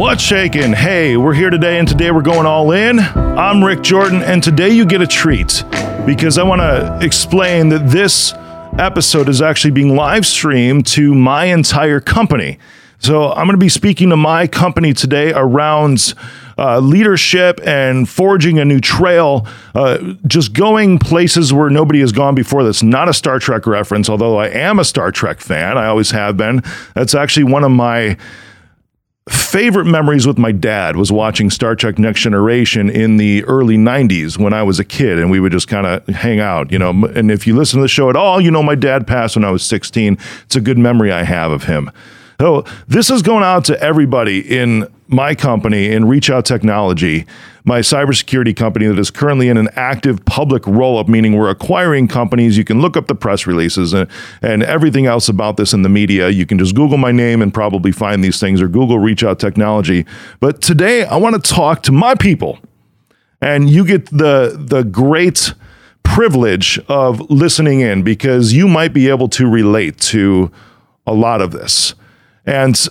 What's 0.00 0.22
shaking? 0.22 0.72
Hey, 0.72 1.18
we're 1.18 1.34
here 1.34 1.50
today, 1.50 1.78
and 1.78 1.86
today 1.86 2.10
we're 2.10 2.22
going 2.22 2.46
all 2.46 2.72
in. 2.72 2.98
I'm 2.98 3.62
Rick 3.62 3.82
Jordan, 3.82 4.22
and 4.22 4.42
today 4.42 4.70
you 4.70 4.86
get 4.86 5.02
a 5.02 5.06
treat 5.06 5.62
because 6.06 6.38
I 6.38 6.42
want 6.42 6.62
to 6.62 6.98
explain 7.04 7.68
that 7.68 7.86
this 7.86 8.32
episode 8.78 9.28
is 9.28 9.42
actually 9.42 9.72
being 9.72 9.94
live 9.94 10.24
streamed 10.24 10.86
to 10.86 11.14
my 11.14 11.44
entire 11.44 12.00
company. 12.00 12.58
So 12.98 13.28
I'm 13.28 13.46
going 13.46 13.50
to 13.50 13.58
be 13.58 13.68
speaking 13.68 14.08
to 14.08 14.16
my 14.16 14.46
company 14.46 14.94
today 14.94 15.34
around 15.34 16.14
uh, 16.56 16.78
leadership 16.78 17.60
and 17.62 18.08
forging 18.08 18.58
a 18.58 18.64
new 18.64 18.80
trail, 18.80 19.46
uh, 19.74 20.14
just 20.26 20.54
going 20.54 20.98
places 20.98 21.52
where 21.52 21.68
nobody 21.68 22.00
has 22.00 22.12
gone 22.12 22.34
before. 22.34 22.64
That's 22.64 22.82
not 22.82 23.10
a 23.10 23.12
Star 23.12 23.38
Trek 23.38 23.66
reference, 23.66 24.08
although 24.08 24.38
I 24.38 24.48
am 24.48 24.78
a 24.78 24.84
Star 24.86 25.12
Trek 25.12 25.40
fan. 25.40 25.76
I 25.76 25.88
always 25.88 26.12
have 26.12 26.38
been. 26.38 26.62
That's 26.94 27.14
actually 27.14 27.44
one 27.44 27.64
of 27.64 27.70
my 27.70 28.16
favorite 29.30 29.86
memories 29.86 30.26
with 30.26 30.38
my 30.38 30.52
dad 30.52 30.96
was 30.96 31.10
watching 31.10 31.50
Star 31.50 31.74
Trek 31.74 31.98
Next 31.98 32.20
Generation 32.20 32.90
in 32.90 33.16
the 33.16 33.44
early 33.44 33.76
90s 33.76 34.38
when 34.38 34.52
I 34.52 34.62
was 34.62 34.78
a 34.78 34.84
kid 34.84 35.18
and 35.18 35.30
we 35.30 35.40
would 35.40 35.52
just 35.52 35.68
kind 35.68 35.86
of 35.86 36.06
hang 36.08 36.40
out, 36.40 36.70
you 36.72 36.78
know. 36.78 36.90
And 36.90 37.30
if 37.30 37.46
you 37.46 37.56
listen 37.56 37.78
to 37.78 37.82
the 37.82 37.88
show 37.88 38.10
at 38.10 38.16
all, 38.16 38.40
you 38.40 38.50
know 38.50 38.62
my 38.62 38.74
dad 38.74 39.06
passed 39.06 39.36
when 39.36 39.44
I 39.44 39.50
was 39.50 39.64
16. 39.64 40.18
It's 40.44 40.56
a 40.56 40.60
good 40.60 40.78
memory 40.78 41.12
I 41.12 41.22
have 41.22 41.52
of 41.52 41.64
him. 41.64 41.90
So 42.40 42.64
this 42.88 43.10
is 43.10 43.20
going 43.20 43.44
out 43.44 43.66
to 43.66 43.78
everybody 43.82 44.40
in 44.40 44.86
my 45.08 45.34
company 45.34 45.90
in 45.92 46.08
Reach 46.08 46.30
Out 46.30 46.46
Technology, 46.46 47.26
my 47.64 47.80
cybersecurity 47.80 48.56
company 48.56 48.86
that 48.86 48.98
is 48.98 49.10
currently 49.10 49.50
in 49.50 49.58
an 49.58 49.68
active 49.76 50.24
public 50.24 50.66
roll 50.66 50.96
up, 50.96 51.06
meaning 51.06 51.36
we're 51.36 51.50
acquiring 51.50 52.08
companies. 52.08 52.56
You 52.56 52.64
can 52.64 52.80
look 52.80 52.96
up 52.96 53.08
the 53.08 53.14
press 53.14 53.46
releases 53.46 53.92
and, 53.92 54.08
and 54.40 54.62
everything 54.62 55.04
else 55.04 55.28
about 55.28 55.58
this 55.58 55.74
in 55.74 55.82
the 55.82 55.90
media. 55.90 56.30
You 56.30 56.46
can 56.46 56.58
just 56.58 56.74
Google 56.74 56.96
my 56.96 57.12
name 57.12 57.42
and 57.42 57.52
probably 57.52 57.92
find 57.92 58.24
these 58.24 58.40
things 58.40 58.62
or 58.62 58.68
Google 58.68 58.98
Reach 58.98 59.22
Out 59.22 59.38
Technology. 59.38 60.06
But 60.40 60.62
today 60.62 61.04
I 61.04 61.18
want 61.18 61.34
to 61.34 61.42
talk 61.42 61.82
to 61.82 61.92
my 61.92 62.14
people, 62.14 62.58
and 63.42 63.68
you 63.68 63.84
get 63.84 64.06
the 64.06 64.56
the 64.58 64.82
great 64.82 65.52
privilege 66.04 66.80
of 66.88 67.20
listening 67.30 67.80
in 67.80 68.02
because 68.02 68.54
you 68.54 68.66
might 68.66 68.94
be 68.94 69.10
able 69.10 69.28
to 69.28 69.46
relate 69.46 69.98
to 69.98 70.50
a 71.06 71.12
lot 71.12 71.42
of 71.42 71.50
this. 71.50 71.94
And 72.50 72.88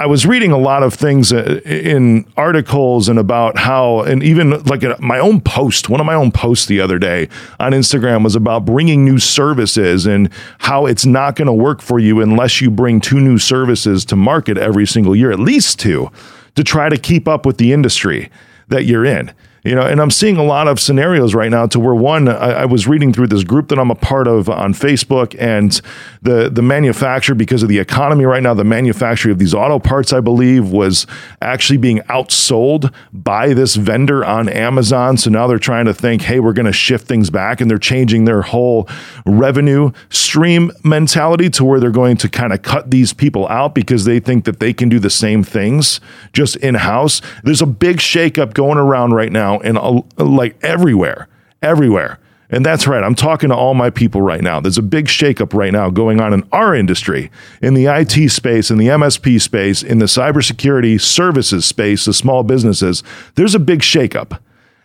I 0.00 0.06
was 0.06 0.26
reading 0.26 0.50
a 0.50 0.58
lot 0.58 0.82
of 0.82 0.94
things 0.94 1.32
uh, 1.32 1.60
in 1.64 2.26
articles 2.36 3.08
and 3.08 3.20
about 3.20 3.56
how, 3.56 4.00
and 4.00 4.20
even 4.20 4.64
like 4.64 4.82
my 4.98 5.20
own 5.20 5.40
post, 5.40 5.88
one 5.88 6.00
of 6.00 6.06
my 6.06 6.14
own 6.14 6.32
posts 6.32 6.66
the 6.66 6.80
other 6.80 6.98
day 6.98 7.28
on 7.60 7.70
Instagram 7.70 8.24
was 8.24 8.34
about 8.34 8.64
bringing 8.64 9.04
new 9.04 9.20
services 9.20 10.06
and 10.06 10.28
how 10.58 10.86
it's 10.86 11.06
not 11.06 11.36
going 11.36 11.46
to 11.46 11.52
work 11.52 11.80
for 11.80 12.00
you 12.00 12.20
unless 12.20 12.60
you 12.60 12.68
bring 12.68 13.00
two 13.00 13.20
new 13.20 13.38
services 13.38 14.04
to 14.06 14.16
market 14.16 14.58
every 14.58 14.88
single 14.88 15.14
year, 15.14 15.30
at 15.30 15.38
least 15.38 15.78
two, 15.78 16.10
to 16.56 16.64
try 16.64 16.88
to 16.88 16.98
keep 16.98 17.28
up 17.28 17.46
with 17.46 17.58
the 17.58 17.72
industry 17.72 18.28
that 18.66 18.86
you're 18.86 19.04
in 19.04 19.32
you 19.64 19.74
know 19.74 19.82
and 19.82 20.00
i'm 20.00 20.10
seeing 20.10 20.36
a 20.36 20.44
lot 20.44 20.68
of 20.68 20.78
scenarios 20.78 21.34
right 21.34 21.50
now 21.50 21.66
to 21.66 21.80
where 21.80 21.94
one 21.94 22.28
I, 22.28 22.62
I, 22.62 22.64
was 22.66 22.86
reading 22.86 23.12
through 23.12 23.28
this 23.28 23.44
group 23.44 23.68
that 23.68 23.78
i'm 23.78 23.90
a 23.90 23.94
part 23.94 24.28
of 24.28 24.48
on 24.48 24.74
facebook 24.74 25.34
and 25.38 25.80
the 26.22 26.50
the 26.50 26.62
manufacturer 26.62 27.34
because 27.34 27.62
of 27.62 27.68
the 27.68 27.78
economy 27.78 28.24
right 28.24 28.42
now 28.42 28.54
the 28.54 28.64
manufacturer 28.64 29.32
of 29.32 29.38
these 29.38 29.54
auto 29.54 29.78
parts 29.78 30.12
i 30.12 30.20
believe 30.20 30.68
was 30.68 31.06
actually 31.40 31.78
being 31.78 31.98
outsold 32.10 32.92
by 33.12 33.54
this 33.54 33.74
vendor 33.76 34.24
on 34.24 34.48
amazon. 34.48 35.16
So 35.16 35.30
now 35.30 35.46
they're 35.46 35.58
trying 35.58 35.86
to 35.86 35.94
think 35.94 36.22
hey 36.22 36.40
we're 36.40 36.52
going 36.52 36.66
to 36.66 36.72
shift 36.72 37.06
things 37.06 37.30
back 37.30 37.60
and 37.60 37.70
they're 37.70 37.78
changing 37.78 38.26
their 38.26 38.42
whole 38.42 38.88
revenue 39.24 39.92
stream 40.10 40.70
mentality 40.82 41.48
to 41.50 41.64
where 41.64 41.80
they're 41.80 41.90
going 41.90 42.16
to 42.18 42.28
kind 42.28 42.52
of 42.52 42.62
cut 42.62 42.90
these 42.90 43.12
people 43.12 43.48
out 43.48 43.74
because 43.74 44.04
they 44.04 44.20
think 44.20 44.44
that 44.44 44.60
they 44.60 44.72
can 44.72 44.88
do 44.88 44.98
the 44.98 45.10
same 45.10 45.42
things 45.42 46.00
just 46.32 46.56
in 46.56 46.74
house 46.74 47.22
there's 47.42 47.62
a 47.62 47.66
big 47.66 47.96
shakeup 47.96 48.52
going 48.52 48.78
around 48.78 49.12
right 49.12 49.32
now 49.32 49.53
now 49.62 50.04
and 50.18 50.28
like 50.30 50.56
everywhere, 50.62 51.28
everywhere. 51.62 52.18
And 52.50 52.64
that's 52.64 52.86
right. 52.86 53.02
I'm 53.02 53.14
talking 53.14 53.48
to 53.48 53.56
all 53.56 53.74
my 53.74 53.90
people 53.90 54.20
right 54.20 54.42
now. 54.42 54.60
There's 54.60 54.78
a 54.78 54.82
big 54.82 55.06
shakeup 55.06 55.54
right 55.54 55.72
now 55.72 55.90
going 55.90 56.20
on 56.20 56.32
in 56.32 56.46
our 56.52 56.74
industry, 56.74 57.30
in 57.62 57.74
the 57.74 57.86
IT 57.86 58.30
space, 58.30 58.70
in 58.70 58.78
the 58.78 58.88
MSP 58.88 59.40
space, 59.40 59.82
in 59.82 59.98
the 59.98 60.04
cybersecurity 60.04 61.00
services 61.00 61.64
space, 61.64 62.04
the 62.04 62.12
small 62.12 62.42
businesses. 62.42 63.02
There's 63.34 63.54
a 63.54 63.58
big 63.58 63.80
shakeup. 63.80 64.38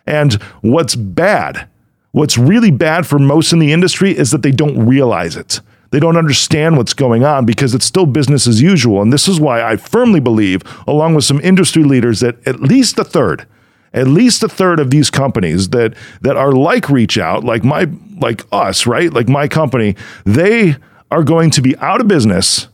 And 0.06 0.34
what's 0.62 0.96
bad, 0.96 1.68
what's 2.12 2.38
really 2.38 2.70
bad 2.70 3.06
for 3.06 3.18
most 3.18 3.52
in 3.52 3.58
the 3.58 3.72
industry 3.72 4.16
is 4.16 4.30
that 4.30 4.42
they 4.42 4.50
don't 4.50 4.86
realize 4.86 5.36
it. 5.36 5.60
They 5.90 6.00
don't 6.00 6.16
understand 6.16 6.76
what's 6.76 6.94
going 6.94 7.24
on 7.24 7.46
because 7.46 7.74
it's 7.74 7.84
still 7.84 8.06
business 8.06 8.46
as 8.46 8.62
usual. 8.62 9.02
And 9.02 9.12
this 9.12 9.28
is 9.28 9.40
why 9.40 9.62
I 9.62 9.76
firmly 9.76 10.20
believe, 10.20 10.62
along 10.86 11.14
with 11.14 11.24
some 11.24 11.40
industry 11.40 11.84
leaders, 11.84 12.20
that 12.20 12.44
at 12.46 12.60
least 12.60 12.98
a 12.98 13.04
third, 13.04 13.46
at 13.92 14.06
least 14.06 14.42
a 14.42 14.48
third 14.48 14.78
of 14.78 14.90
these 14.90 15.10
companies 15.10 15.70
that 15.70 15.94
that 16.20 16.36
are 16.36 16.52
like 16.52 16.88
reach 16.88 17.18
out 17.18 17.44
like 17.44 17.64
my 17.64 17.88
like 18.20 18.44
us 18.52 18.86
right? 18.86 19.12
Like 19.12 19.28
my 19.28 19.48
company 19.48 19.96
they 20.24 20.76
are 21.10 21.24
going 21.24 21.50
to 21.50 21.62
be 21.62 21.76
out 21.78 22.00
of 22.00 22.08
business 22.08 22.68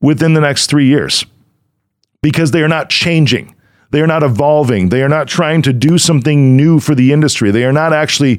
within 0.00 0.34
the 0.34 0.40
next 0.40 0.68
3 0.68 0.86
years 0.86 1.24
because 2.22 2.50
they 2.50 2.62
are 2.62 2.68
not 2.68 2.90
changing. 2.90 3.54
They 3.90 4.00
are 4.02 4.06
not 4.06 4.22
evolving. 4.22 4.90
They 4.90 5.02
are 5.02 5.08
not 5.08 5.26
trying 5.26 5.62
to 5.62 5.72
do 5.72 5.98
something 5.98 6.56
new 6.56 6.78
for 6.78 6.94
the 6.94 7.12
industry. 7.12 7.50
They 7.50 7.64
are 7.64 7.72
not 7.72 7.92
actually 7.92 8.38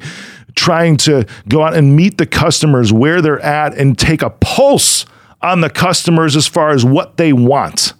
trying 0.54 0.96
to 0.98 1.26
go 1.48 1.62
out 1.62 1.74
and 1.74 1.96
meet 1.96 2.18
the 2.18 2.26
customers 2.26 2.92
where 2.92 3.20
they're 3.20 3.40
at 3.40 3.76
and 3.76 3.98
take 3.98 4.22
a 4.22 4.30
pulse 4.30 5.06
on 5.40 5.60
the 5.60 5.70
customers 5.70 6.36
as 6.36 6.46
far 6.46 6.70
as 6.70 6.84
what 6.84 7.16
they 7.16 7.32
want 7.32 7.94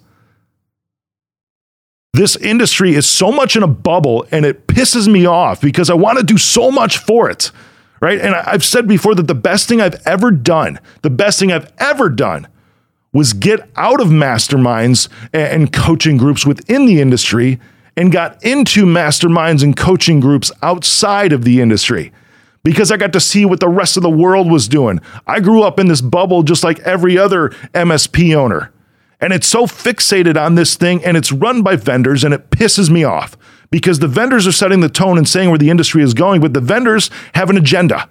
this 2.13 2.35
industry 2.35 2.93
is 2.93 3.07
so 3.07 3.31
much 3.31 3.55
in 3.55 3.63
a 3.63 3.67
bubble 3.67 4.25
and 4.31 4.45
it 4.45 4.67
pisses 4.67 5.07
me 5.11 5.25
off 5.25 5.59
because 5.59 5.89
I 5.89 5.95
want 5.95 6.19
to 6.19 6.23
do 6.23 6.37
so 6.37 6.71
much 6.71 6.97
for 6.99 7.29
it. 7.29 7.51
Right. 7.99 8.19
And 8.19 8.35
I've 8.35 8.65
said 8.65 8.87
before 8.87 9.15
that 9.15 9.27
the 9.27 9.35
best 9.35 9.67
thing 9.67 9.81
I've 9.81 10.05
ever 10.05 10.29
done, 10.29 10.79
the 11.03 11.09
best 11.09 11.39
thing 11.39 11.51
I've 11.51 11.71
ever 11.77 12.09
done 12.09 12.47
was 13.13 13.31
get 13.31 13.69
out 13.77 14.01
of 14.01 14.07
masterminds 14.07 15.07
and 15.31 15.71
coaching 15.71 16.17
groups 16.17 16.45
within 16.45 16.85
the 16.85 16.99
industry 16.99 17.59
and 17.95 18.11
got 18.11 18.43
into 18.43 18.85
masterminds 18.85 19.63
and 19.63 19.77
coaching 19.77 20.19
groups 20.19 20.51
outside 20.61 21.31
of 21.31 21.45
the 21.45 21.61
industry 21.61 22.11
because 22.63 22.91
I 22.91 22.97
got 22.97 23.13
to 23.13 23.21
see 23.21 23.45
what 23.45 23.61
the 23.61 23.69
rest 23.69 23.95
of 23.95 24.03
the 24.03 24.09
world 24.09 24.51
was 24.51 24.67
doing. 24.67 24.99
I 25.25 25.39
grew 25.39 25.63
up 25.63 25.79
in 25.79 25.87
this 25.87 26.01
bubble 26.01 26.43
just 26.43 26.63
like 26.63 26.79
every 26.79 27.17
other 27.17 27.49
MSP 27.73 28.35
owner. 28.35 28.72
And 29.23 29.31
it's 29.31 29.47
so 29.47 29.65
fixated 29.65 30.35
on 30.35 30.55
this 30.55 30.75
thing 30.75 31.01
and 31.05 31.15
it's 31.15 31.31
run 31.31 31.61
by 31.61 31.77
vendors 31.77 32.25
and 32.25 32.33
it 32.33 32.49
pisses 32.49 32.89
me 32.89 33.05
off 33.05 33.37
because 33.71 33.99
the 33.99 34.07
vendors 34.09 34.45
are 34.45 34.51
setting 34.51 34.81
the 34.81 34.89
tone 34.89 35.17
and 35.17 35.25
saying 35.27 35.49
where 35.49 35.57
the 35.57 35.69
industry 35.69 36.03
is 36.03 36.13
going, 36.13 36.41
but 36.41 36.53
the 36.53 36.59
vendors 36.59 37.09
have 37.33 37.49
an 37.49 37.55
agenda. 37.55 38.09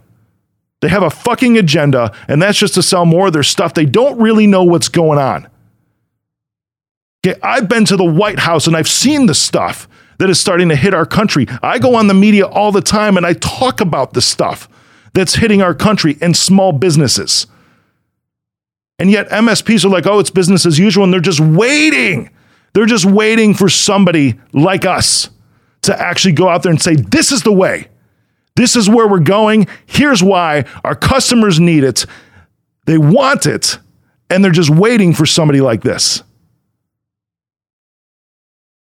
They 0.80 0.88
have 0.88 1.02
a 1.02 1.10
fucking 1.10 1.58
agenda, 1.58 2.16
and 2.28 2.40
that's 2.40 2.58
just 2.58 2.72
to 2.74 2.82
sell 2.82 3.04
more 3.04 3.26
of 3.26 3.34
their 3.34 3.42
stuff. 3.42 3.74
They 3.74 3.84
don't 3.84 4.18
really 4.18 4.46
know 4.46 4.64
what's 4.64 4.88
going 4.88 5.18
on. 5.18 5.48
Okay, 7.26 7.38
I've 7.42 7.68
been 7.68 7.84
to 7.84 7.96
the 7.98 8.04
White 8.04 8.38
House 8.38 8.66
and 8.66 8.74
I've 8.74 8.88
seen 8.88 9.26
the 9.26 9.34
stuff 9.34 9.86
that 10.16 10.30
is 10.30 10.40
starting 10.40 10.70
to 10.70 10.76
hit 10.76 10.94
our 10.94 11.04
country. 11.04 11.46
I 11.62 11.78
go 11.78 11.94
on 11.94 12.06
the 12.06 12.14
media 12.14 12.46
all 12.46 12.72
the 12.72 12.80
time 12.80 13.18
and 13.18 13.26
I 13.26 13.34
talk 13.34 13.82
about 13.82 14.14
the 14.14 14.22
stuff 14.22 14.66
that's 15.12 15.34
hitting 15.34 15.60
our 15.60 15.74
country 15.74 16.16
and 16.22 16.34
small 16.34 16.72
businesses. 16.72 17.46
And 19.02 19.10
yet 19.10 19.28
MSPs 19.30 19.84
are 19.84 19.88
like, 19.88 20.06
oh, 20.06 20.20
it's 20.20 20.30
business 20.30 20.64
as 20.64 20.78
usual. 20.78 21.02
And 21.02 21.12
they're 21.12 21.18
just 21.18 21.40
waiting. 21.40 22.30
They're 22.72 22.86
just 22.86 23.04
waiting 23.04 23.52
for 23.52 23.68
somebody 23.68 24.38
like 24.52 24.86
us 24.86 25.28
to 25.82 26.00
actually 26.00 26.34
go 26.34 26.48
out 26.48 26.62
there 26.62 26.70
and 26.70 26.80
say, 26.80 26.94
this 26.94 27.32
is 27.32 27.42
the 27.42 27.50
way. 27.50 27.88
This 28.54 28.76
is 28.76 28.88
where 28.88 29.08
we're 29.08 29.18
going. 29.18 29.66
Here's 29.86 30.22
why 30.22 30.66
our 30.84 30.94
customers 30.94 31.58
need 31.58 31.82
it. 31.82 32.06
They 32.86 32.96
want 32.96 33.44
it. 33.44 33.76
And 34.30 34.44
they're 34.44 34.52
just 34.52 34.70
waiting 34.70 35.14
for 35.14 35.26
somebody 35.26 35.60
like 35.60 35.82
this. 35.82 36.22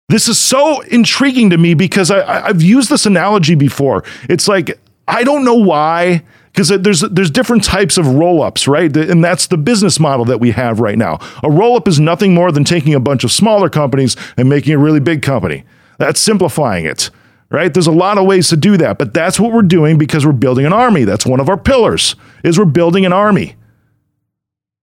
This 0.09 0.27
is 0.27 0.37
so 0.37 0.81
intriguing 0.81 1.51
to 1.51 1.57
me 1.57 1.75
because 1.75 2.11
I, 2.11 2.47
have 2.47 2.61
used 2.61 2.89
this 2.89 3.05
analogy 3.05 3.55
before. 3.55 4.03
It's 4.27 4.49
like, 4.49 4.81
I 5.07 5.23
don't 5.23 5.45
know 5.45 5.55
why 5.55 6.23
because 6.51 6.69
there's 6.69 7.01
there's 7.01 7.31
different 7.31 7.63
types 7.63 7.97
of 7.97 8.07
roll-ups, 8.07 8.67
right? 8.67 8.95
And 8.95 9.23
that's 9.23 9.47
the 9.47 9.57
business 9.57 9.99
model 9.99 10.25
that 10.25 10.39
we 10.39 10.51
have 10.51 10.79
right 10.79 10.97
now. 10.97 11.19
A 11.43 11.49
roll-up 11.49 11.87
is 11.87 11.99
nothing 11.99 12.33
more 12.33 12.51
than 12.51 12.63
taking 12.63 12.93
a 12.93 12.99
bunch 12.99 13.23
of 13.23 13.31
smaller 13.31 13.69
companies 13.69 14.15
and 14.37 14.49
making 14.49 14.73
a 14.73 14.77
really 14.77 14.99
big 14.99 15.21
company. 15.21 15.63
That's 15.97 16.19
simplifying 16.19 16.85
it, 16.85 17.09
right? 17.49 17.73
There's 17.73 17.87
a 17.87 17.91
lot 17.91 18.17
of 18.17 18.25
ways 18.25 18.49
to 18.49 18.57
do 18.57 18.77
that, 18.77 18.97
but 18.97 19.13
that's 19.13 19.39
what 19.39 19.51
we're 19.51 19.61
doing 19.61 19.97
because 19.97 20.25
we're 20.25 20.31
building 20.31 20.65
an 20.65 20.73
army. 20.73 21.03
That's 21.03 21.25
one 21.25 21.39
of 21.39 21.49
our 21.49 21.57
pillars. 21.57 22.15
Is 22.43 22.57
we're 22.57 22.65
building 22.65 23.05
an 23.05 23.13
army 23.13 23.55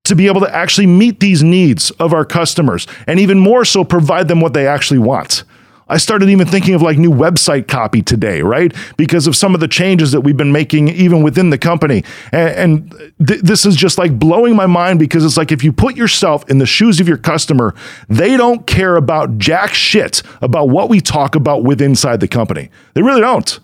to 0.04 0.14
be 0.14 0.28
able 0.28 0.40
to 0.40 0.54
actually 0.54 0.86
meet 0.86 1.20
these 1.20 1.42
needs 1.42 1.90
of 1.92 2.12
our 2.12 2.24
customers 2.24 2.86
and 3.06 3.18
even 3.18 3.40
more 3.40 3.64
so 3.64 3.82
provide 3.82 4.28
them 4.28 4.40
what 4.40 4.54
they 4.54 4.66
actually 4.66 5.00
want. 5.00 5.42
I 5.88 5.98
started 5.98 6.28
even 6.30 6.48
thinking 6.48 6.74
of 6.74 6.82
like 6.82 6.98
new 6.98 7.12
website 7.12 7.68
copy 7.68 8.02
today, 8.02 8.42
right? 8.42 8.74
Because 8.96 9.28
of 9.28 9.36
some 9.36 9.54
of 9.54 9.60
the 9.60 9.68
changes 9.68 10.10
that 10.10 10.22
we've 10.22 10.36
been 10.36 10.50
making 10.50 10.88
even 10.88 11.22
within 11.22 11.50
the 11.50 11.58
company. 11.58 12.02
And, 12.32 12.90
and 12.90 13.12
th- 13.24 13.42
this 13.42 13.64
is 13.64 13.76
just 13.76 13.96
like 13.96 14.18
blowing 14.18 14.56
my 14.56 14.66
mind 14.66 14.98
because 14.98 15.24
it's 15.24 15.36
like 15.36 15.52
if 15.52 15.62
you 15.62 15.72
put 15.72 15.96
yourself 15.96 16.48
in 16.50 16.58
the 16.58 16.66
shoes 16.66 16.98
of 16.98 17.06
your 17.06 17.18
customer, 17.18 17.72
they 18.08 18.36
don't 18.36 18.66
care 18.66 18.96
about 18.96 19.38
jack 19.38 19.74
shit 19.74 20.24
about 20.42 20.70
what 20.70 20.88
we 20.88 21.00
talk 21.00 21.36
about 21.36 21.62
with 21.62 21.80
inside 21.80 22.18
the 22.18 22.28
company. 22.28 22.68
They 22.94 23.02
really 23.02 23.20
don't. 23.20 23.60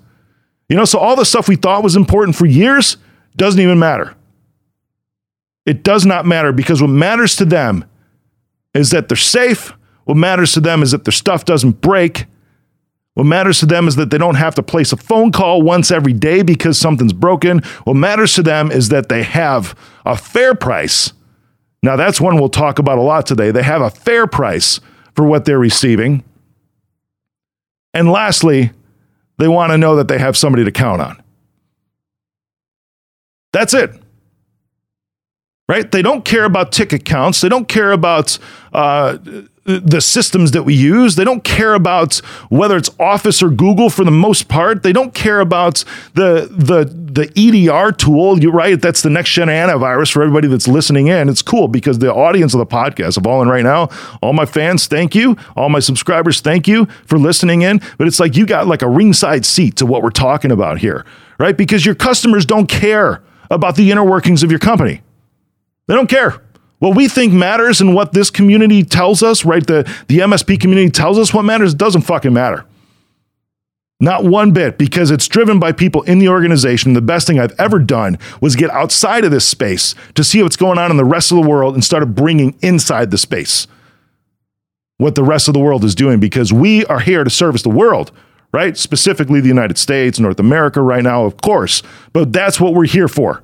You 0.68 0.76
know, 0.76 0.84
so 0.84 1.00
all 1.00 1.16
the 1.16 1.24
stuff 1.24 1.48
we 1.48 1.56
thought 1.56 1.82
was 1.82 1.96
important 1.96 2.36
for 2.36 2.46
years 2.46 2.98
doesn't 3.36 3.60
even 3.60 3.80
matter. 3.80 4.14
It 5.66 5.82
does 5.82 6.06
not 6.06 6.24
matter 6.24 6.52
because 6.52 6.80
what 6.80 6.88
matters 6.88 7.34
to 7.36 7.44
them 7.44 7.84
is 8.74 8.90
that 8.90 9.08
they're 9.08 9.16
safe 9.16 9.72
what 10.04 10.16
matters 10.16 10.52
to 10.52 10.60
them 10.60 10.82
is 10.82 10.90
that 10.90 11.04
their 11.04 11.12
stuff 11.12 11.44
doesn't 11.44 11.80
break. 11.80 12.26
What 13.14 13.24
matters 13.24 13.60
to 13.60 13.66
them 13.66 13.88
is 13.88 13.96
that 13.96 14.10
they 14.10 14.18
don't 14.18 14.36
have 14.36 14.54
to 14.56 14.62
place 14.62 14.92
a 14.92 14.96
phone 14.96 15.32
call 15.32 15.62
once 15.62 15.90
every 15.90 16.12
day 16.12 16.42
because 16.42 16.78
something's 16.78 17.12
broken. 17.12 17.58
What 17.84 17.94
matters 17.94 18.34
to 18.34 18.42
them 18.42 18.70
is 18.70 18.88
that 18.88 19.08
they 19.08 19.22
have 19.22 19.78
a 20.04 20.16
fair 20.16 20.54
price. 20.54 21.12
Now, 21.82 21.96
that's 21.96 22.20
one 22.20 22.36
we'll 22.36 22.48
talk 22.48 22.78
about 22.78 22.98
a 22.98 23.02
lot 23.02 23.26
today. 23.26 23.50
They 23.50 23.62
have 23.62 23.82
a 23.82 23.90
fair 23.90 24.26
price 24.26 24.80
for 25.14 25.26
what 25.26 25.44
they're 25.44 25.58
receiving. 25.58 26.24
And 27.92 28.10
lastly, 28.10 28.70
they 29.38 29.48
want 29.48 29.72
to 29.72 29.78
know 29.78 29.96
that 29.96 30.08
they 30.08 30.18
have 30.18 30.36
somebody 30.36 30.64
to 30.64 30.72
count 30.72 31.02
on. 31.02 31.22
That's 33.52 33.74
it 33.74 33.94
right? 35.72 35.90
They 35.90 36.02
don't 36.02 36.22
care 36.22 36.44
about 36.44 36.70
ticket 36.70 37.06
counts. 37.06 37.40
They 37.40 37.48
don't 37.48 37.66
care 37.66 37.92
about 37.92 38.38
uh, 38.74 39.16
the 39.64 40.00
systems 40.00 40.50
that 40.50 40.64
we 40.64 40.74
use. 40.74 41.14
They 41.14 41.24
don't 41.24 41.44
care 41.44 41.74
about 41.74 42.16
whether 42.48 42.76
it's 42.76 42.90
Office 42.98 43.42
or 43.42 43.48
Google 43.48 43.90
for 43.90 44.04
the 44.04 44.10
most 44.10 44.48
part. 44.48 44.82
They 44.82 44.92
don't 44.92 45.14
care 45.14 45.40
about 45.40 45.84
the 46.14 46.48
the 46.50 46.84
the 46.84 47.30
EDR 47.36 47.92
tool. 47.92 48.40
You're 48.40 48.52
right. 48.52 48.80
That's 48.80 49.02
the 49.02 49.10
next 49.10 49.30
gen 49.30 49.48
antivirus 49.48 50.10
for 50.10 50.22
everybody 50.22 50.48
that's 50.48 50.66
listening 50.66 51.06
in. 51.06 51.28
It's 51.28 51.42
cool 51.42 51.68
because 51.68 52.00
the 52.00 52.12
audience 52.12 52.54
of 52.54 52.58
the 52.58 52.66
podcast 52.66 53.16
of 53.16 53.26
all 53.26 53.40
in 53.42 53.48
right 53.48 53.62
now, 53.62 53.88
all 54.20 54.32
my 54.32 54.46
fans, 54.46 54.86
thank 54.86 55.14
you. 55.14 55.36
All 55.56 55.68
my 55.68 55.80
subscribers, 55.80 56.40
thank 56.40 56.66
you 56.66 56.86
for 57.06 57.18
listening 57.18 57.62
in. 57.62 57.80
But 57.98 58.08
it's 58.08 58.18
like 58.18 58.36
you 58.36 58.46
got 58.46 58.66
like 58.66 58.82
a 58.82 58.88
ringside 58.88 59.46
seat 59.46 59.76
to 59.76 59.86
what 59.86 60.02
we're 60.02 60.10
talking 60.10 60.50
about 60.50 60.78
here, 60.78 61.06
right? 61.38 61.56
Because 61.56 61.86
your 61.86 61.94
customers 61.94 62.44
don't 62.44 62.68
care 62.68 63.22
about 63.48 63.76
the 63.76 63.92
inner 63.92 64.04
workings 64.04 64.42
of 64.42 64.50
your 64.50 64.58
company. 64.58 65.02
They 65.86 65.94
don't 65.94 66.08
care. 66.08 66.41
What 66.82 66.96
we 66.96 67.06
think 67.06 67.32
matters 67.32 67.80
and 67.80 67.94
what 67.94 68.12
this 68.12 68.28
community 68.28 68.82
tells 68.82 69.22
us, 69.22 69.44
right? 69.44 69.64
The, 69.64 69.88
the 70.08 70.18
MSP 70.18 70.58
community 70.58 70.90
tells 70.90 71.16
us 71.16 71.32
what 71.32 71.44
matters 71.44 71.74
doesn't 71.74 72.02
fucking 72.02 72.32
matter. 72.32 72.66
Not 74.00 74.24
one 74.24 74.50
bit, 74.50 74.78
because 74.78 75.12
it's 75.12 75.28
driven 75.28 75.60
by 75.60 75.70
people 75.70 76.02
in 76.02 76.18
the 76.18 76.28
organization. 76.28 76.94
The 76.94 77.00
best 77.00 77.28
thing 77.28 77.38
I've 77.38 77.54
ever 77.56 77.78
done 77.78 78.18
was 78.40 78.56
get 78.56 78.68
outside 78.70 79.24
of 79.24 79.30
this 79.30 79.46
space 79.46 79.94
to 80.16 80.24
see 80.24 80.42
what's 80.42 80.56
going 80.56 80.76
on 80.76 80.90
in 80.90 80.96
the 80.96 81.04
rest 81.04 81.30
of 81.30 81.40
the 81.40 81.48
world 81.48 81.74
and 81.74 81.84
started 81.84 82.16
bringing 82.16 82.58
inside 82.62 83.12
the 83.12 83.18
space 83.18 83.68
what 84.96 85.14
the 85.14 85.22
rest 85.22 85.46
of 85.46 85.54
the 85.54 85.60
world 85.60 85.84
is 85.84 85.94
doing 85.94 86.18
because 86.18 86.52
we 86.52 86.84
are 86.86 86.98
here 86.98 87.22
to 87.22 87.30
service 87.30 87.62
the 87.62 87.68
world, 87.70 88.10
right? 88.52 88.76
Specifically 88.76 89.40
the 89.40 89.46
United 89.46 89.78
States, 89.78 90.18
North 90.18 90.40
America 90.40 90.82
right 90.82 91.04
now, 91.04 91.26
of 91.26 91.36
course, 91.40 91.84
but 92.12 92.32
that's 92.32 92.60
what 92.60 92.74
we're 92.74 92.86
here 92.86 93.08
for. 93.08 93.40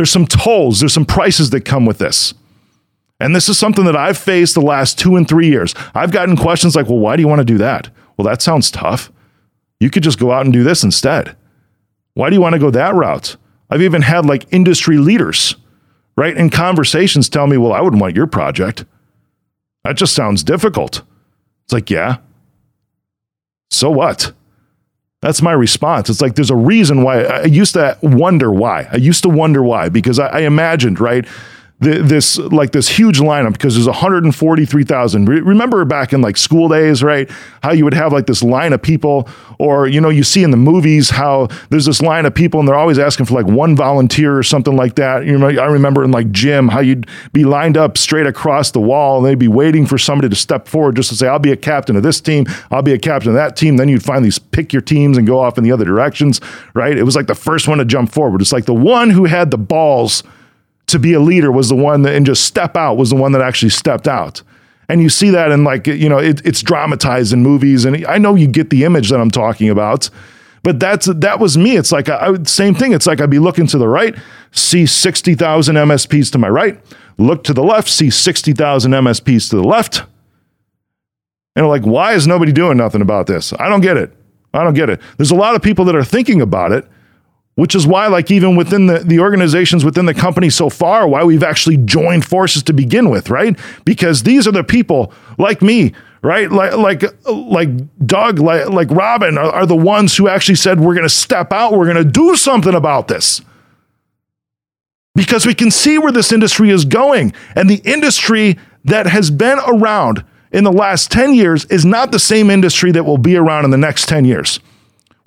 There's 0.00 0.10
some 0.10 0.24
tolls, 0.24 0.80
there's 0.80 0.94
some 0.94 1.04
prices 1.04 1.50
that 1.50 1.66
come 1.66 1.84
with 1.84 1.98
this. 1.98 2.32
And 3.20 3.36
this 3.36 3.50
is 3.50 3.58
something 3.58 3.84
that 3.84 3.96
I've 3.96 4.16
faced 4.16 4.54
the 4.54 4.62
last 4.62 4.98
two 4.98 5.14
and 5.16 5.28
three 5.28 5.46
years. 5.46 5.74
I've 5.94 6.10
gotten 6.10 6.38
questions 6.38 6.74
like, 6.74 6.88
well, 6.88 6.98
why 6.98 7.16
do 7.16 7.20
you 7.20 7.28
want 7.28 7.40
to 7.40 7.44
do 7.44 7.58
that? 7.58 7.90
Well, 8.16 8.24
that 8.24 8.40
sounds 8.40 8.70
tough. 8.70 9.12
You 9.78 9.90
could 9.90 10.02
just 10.02 10.18
go 10.18 10.32
out 10.32 10.46
and 10.46 10.54
do 10.54 10.64
this 10.64 10.82
instead. 10.82 11.36
Why 12.14 12.30
do 12.30 12.34
you 12.34 12.40
want 12.40 12.54
to 12.54 12.58
go 12.58 12.70
that 12.70 12.94
route? 12.94 13.36
I've 13.68 13.82
even 13.82 14.00
had 14.00 14.24
like 14.24 14.50
industry 14.50 14.96
leaders, 14.96 15.56
right, 16.16 16.34
in 16.34 16.48
conversations 16.48 17.28
tell 17.28 17.46
me, 17.46 17.58
well, 17.58 17.74
I 17.74 17.82
wouldn't 17.82 18.00
want 18.00 18.16
your 18.16 18.26
project. 18.26 18.86
That 19.84 19.98
just 19.98 20.14
sounds 20.14 20.42
difficult. 20.42 21.02
It's 21.64 21.74
like, 21.74 21.90
yeah. 21.90 22.16
So 23.70 23.90
what? 23.90 24.32
That's 25.22 25.42
my 25.42 25.52
response. 25.52 26.08
It's 26.08 26.22
like 26.22 26.34
there's 26.34 26.50
a 26.50 26.56
reason 26.56 27.02
why 27.02 27.22
I 27.24 27.44
used 27.44 27.74
to 27.74 27.98
wonder 28.02 28.50
why. 28.50 28.88
I 28.90 28.96
used 28.96 29.22
to 29.24 29.28
wonder 29.28 29.62
why 29.62 29.90
because 29.90 30.18
I, 30.18 30.28
I 30.28 30.40
imagined, 30.40 30.98
right? 30.98 31.26
This 31.80 32.36
like 32.36 32.72
this 32.72 32.88
huge 32.88 33.20
lineup 33.20 33.54
because 33.54 33.74
there's 33.74 33.86
143,000. 33.86 35.26
Remember 35.26 35.84
back 35.86 36.12
in 36.12 36.20
like 36.20 36.36
school 36.36 36.68
days, 36.68 37.02
right? 37.02 37.28
How 37.62 37.72
you 37.72 37.84
would 37.84 37.94
have 37.94 38.12
like 38.12 38.26
this 38.26 38.42
line 38.42 38.74
of 38.74 38.82
people, 38.82 39.28
or 39.58 39.86
you 39.86 40.00
know, 40.00 40.10
you 40.10 40.22
see 40.22 40.44
in 40.44 40.50
the 40.50 40.58
movies 40.58 41.10
how 41.10 41.48
there's 41.70 41.86
this 41.86 42.02
line 42.02 42.26
of 42.26 42.34
people 42.34 42.60
and 42.60 42.68
they're 42.68 42.76
always 42.76 42.98
asking 42.98 43.26
for 43.26 43.34
like 43.34 43.46
one 43.46 43.74
volunteer 43.74 44.36
or 44.36 44.42
something 44.42 44.76
like 44.76 44.96
that. 44.96 45.24
You 45.24 45.38
know, 45.38 45.48
I 45.48 45.66
remember 45.66 46.04
in 46.04 46.10
like 46.10 46.30
gym 46.30 46.68
how 46.68 46.80
you'd 46.80 47.06
be 47.32 47.44
lined 47.44 47.78
up 47.78 47.96
straight 47.96 48.26
across 48.26 48.70
the 48.72 48.80
wall 48.80 49.16
and 49.16 49.26
they'd 49.26 49.38
be 49.38 49.48
waiting 49.48 49.86
for 49.86 49.96
somebody 49.96 50.28
to 50.28 50.36
step 50.36 50.68
forward 50.68 50.96
just 50.96 51.08
to 51.08 51.16
say, 51.16 51.28
I'll 51.28 51.38
be 51.38 51.52
a 51.52 51.56
captain 51.56 51.96
of 51.96 52.02
this 52.02 52.20
team, 52.20 52.44
I'll 52.70 52.82
be 52.82 52.92
a 52.92 52.98
captain 52.98 53.30
of 53.30 53.36
that 53.36 53.56
team. 53.56 53.78
Then 53.78 53.88
you'd 53.88 54.04
finally 54.04 54.30
pick 54.50 54.74
your 54.74 54.82
teams 54.82 55.16
and 55.16 55.26
go 55.26 55.40
off 55.40 55.56
in 55.56 55.64
the 55.64 55.72
other 55.72 55.86
directions, 55.86 56.42
right? 56.74 56.96
It 56.96 57.04
was 57.04 57.16
like 57.16 57.26
the 57.26 57.34
first 57.34 57.68
one 57.68 57.78
to 57.78 57.86
jump 57.86 58.12
forward. 58.12 58.42
It's 58.42 58.52
like 58.52 58.66
the 58.66 58.74
one 58.74 59.08
who 59.08 59.24
had 59.24 59.50
the 59.50 59.58
balls 59.58 60.22
to 60.90 60.98
be 60.98 61.12
a 61.12 61.20
leader 61.20 61.50
was 61.50 61.68
the 61.68 61.74
one 61.74 62.02
that, 62.02 62.14
and 62.14 62.26
just 62.26 62.44
step 62.44 62.76
out 62.76 62.94
was 62.96 63.10
the 63.10 63.16
one 63.16 63.32
that 63.32 63.42
actually 63.42 63.70
stepped 63.70 64.08
out. 64.08 64.42
And 64.88 65.00
you 65.00 65.08
see 65.08 65.30
that 65.30 65.52
in 65.52 65.62
like, 65.62 65.86
you 65.86 66.08
know, 66.08 66.18
it, 66.18 66.44
it's 66.44 66.62
dramatized 66.62 67.32
in 67.32 67.42
movies. 67.42 67.84
And 67.84 68.04
I 68.06 68.18
know 68.18 68.34
you 68.34 68.48
get 68.48 68.70
the 68.70 68.84
image 68.84 69.10
that 69.10 69.20
I'm 69.20 69.30
talking 69.30 69.70
about, 69.70 70.10
but 70.62 70.80
that's, 70.80 71.06
that 71.06 71.38
was 71.38 71.56
me. 71.56 71.76
It's 71.76 71.92
like, 71.92 72.08
I 72.08 72.42
same 72.42 72.74
thing. 72.74 72.92
It's 72.92 73.06
like 73.06 73.20
I'd 73.20 73.30
be 73.30 73.38
looking 73.38 73.66
to 73.68 73.78
the 73.78 73.88
right, 73.88 74.16
see 74.50 74.86
60,000 74.86 75.76
MSPs 75.76 76.32
to 76.32 76.38
my 76.38 76.48
right, 76.48 76.80
look 77.18 77.44
to 77.44 77.54
the 77.54 77.62
left, 77.62 77.88
see 77.88 78.10
60,000 78.10 78.90
MSPs 78.90 79.50
to 79.50 79.56
the 79.56 79.64
left. 79.64 80.02
And 81.54 81.68
like, 81.68 81.82
why 81.82 82.14
is 82.14 82.26
nobody 82.26 82.52
doing 82.52 82.76
nothing 82.76 83.00
about 83.00 83.26
this? 83.26 83.52
I 83.58 83.68
don't 83.68 83.80
get 83.80 83.96
it. 83.96 84.12
I 84.52 84.64
don't 84.64 84.74
get 84.74 84.90
it. 84.90 85.00
There's 85.16 85.30
a 85.30 85.36
lot 85.36 85.54
of 85.54 85.62
people 85.62 85.84
that 85.84 85.94
are 85.94 86.04
thinking 86.04 86.40
about 86.40 86.72
it, 86.72 86.86
which 87.56 87.74
is 87.74 87.86
why 87.86 88.06
like 88.06 88.30
even 88.30 88.56
within 88.56 88.86
the, 88.86 89.00
the 89.00 89.20
organizations 89.20 89.84
within 89.84 90.06
the 90.06 90.14
company 90.14 90.48
so 90.48 90.70
far 90.70 91.06
why 91.06 91.22
we've 91.24 91.42
actually 91.42 91.76
joined 91.76 92.24
forces 92.24 92.62
to 92.62 92.72
begin 92.72 93.10
with 93.10 93.30
right? 93.30 93.58
Because 93.84 94.22
these 94.22 94.46
are 94.46 94.52
the 94.52 94.64
people 94.64 95.12
like 95.38 95.62
me 95.62 95.92
right? 96.22 96.50
Like 96.50 96.74
like 96.74 97.02
like 97.26 97.68
doug 98.06 98.38
like, 98.38 98.68
like 98.68 98.90
robin 98.90 99.38
are, 99.38 99.50
are 99.50 99.66
the 99.66 99.76
ones 99.76 100.16
who 100.16 100.28
actually 100.28 100.56
said 100.56 100.80
we're 100.80 100.94
going 100.94 101.04
to 101.04 101.08
step 101.08 101.52
out. 101.52 101.72
We're 101.72 101.92
going 101.92 102.04
to 102.04 102.10
do 102.10 102.36
something 102.36 102.74
about 102.74 103.08
this. 103.08 103.40
Because 105.14 105.44
we 105.44 105.54
can 105.54 105.70
see 105.70 105.98
where 105.98 106.12
this 106.12 106.32
industry 106.32 106.70
is 106.70 106.84
going. 106.84 107.32
And 107.56 107.68
the 107.68 107.82
industry 107.84 108.58
that 108.84 109.06
has 109.06 109.30
been 109.30 109.58
around 109.66 110.24
in 110.52 110.64
the 110.64 110.72
last 110.72 111.10
10 111.10 111.34
years 111.34 111.64
is 111.66 111.84
not 111.84 112.12
the 112.12 112.18
same 112.18 112.48
industry 112.48 112.92
that 112.92 113.04
will 113.04 113.18
be 113.18 113.36
around 113.36 113.64
in 113.64 113.70
the 113.70 113.76
next 113.76 114.08
10 114.08 114.24
years 114.24 114.60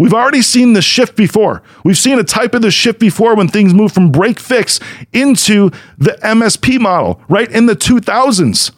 We've 0.03 0.13
already 0.13 0.41
seen 0.41 0.73
the 0.73 0.81
shift 0.81 1.15
before. 1.15 1.63
We've 1.85 1.97
seen 1.97 2.19
a 2.19 2.25
type 2.25 2.53
of 2.53 2.61
the 2.61 2.71
shift 2.71 2.99
before 2.99 3.35
when 3.35 3.47
things 3.47 3.73
move 3.73 3.93
from 3.93 4.11
break 4.11 4.37
fix 4.37 4.81
into 5.13 5.71
the 5.97 6.19
MSP 6.21 6.77
model, 6.77 7.21
right? 7.29 7.49
In 7.49 7.67
the 7.67 7.75
2000s. 7.77 8.71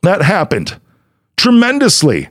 That 0.00 0.22
happened 0.22 0.80
tremendously. 1.36 2.30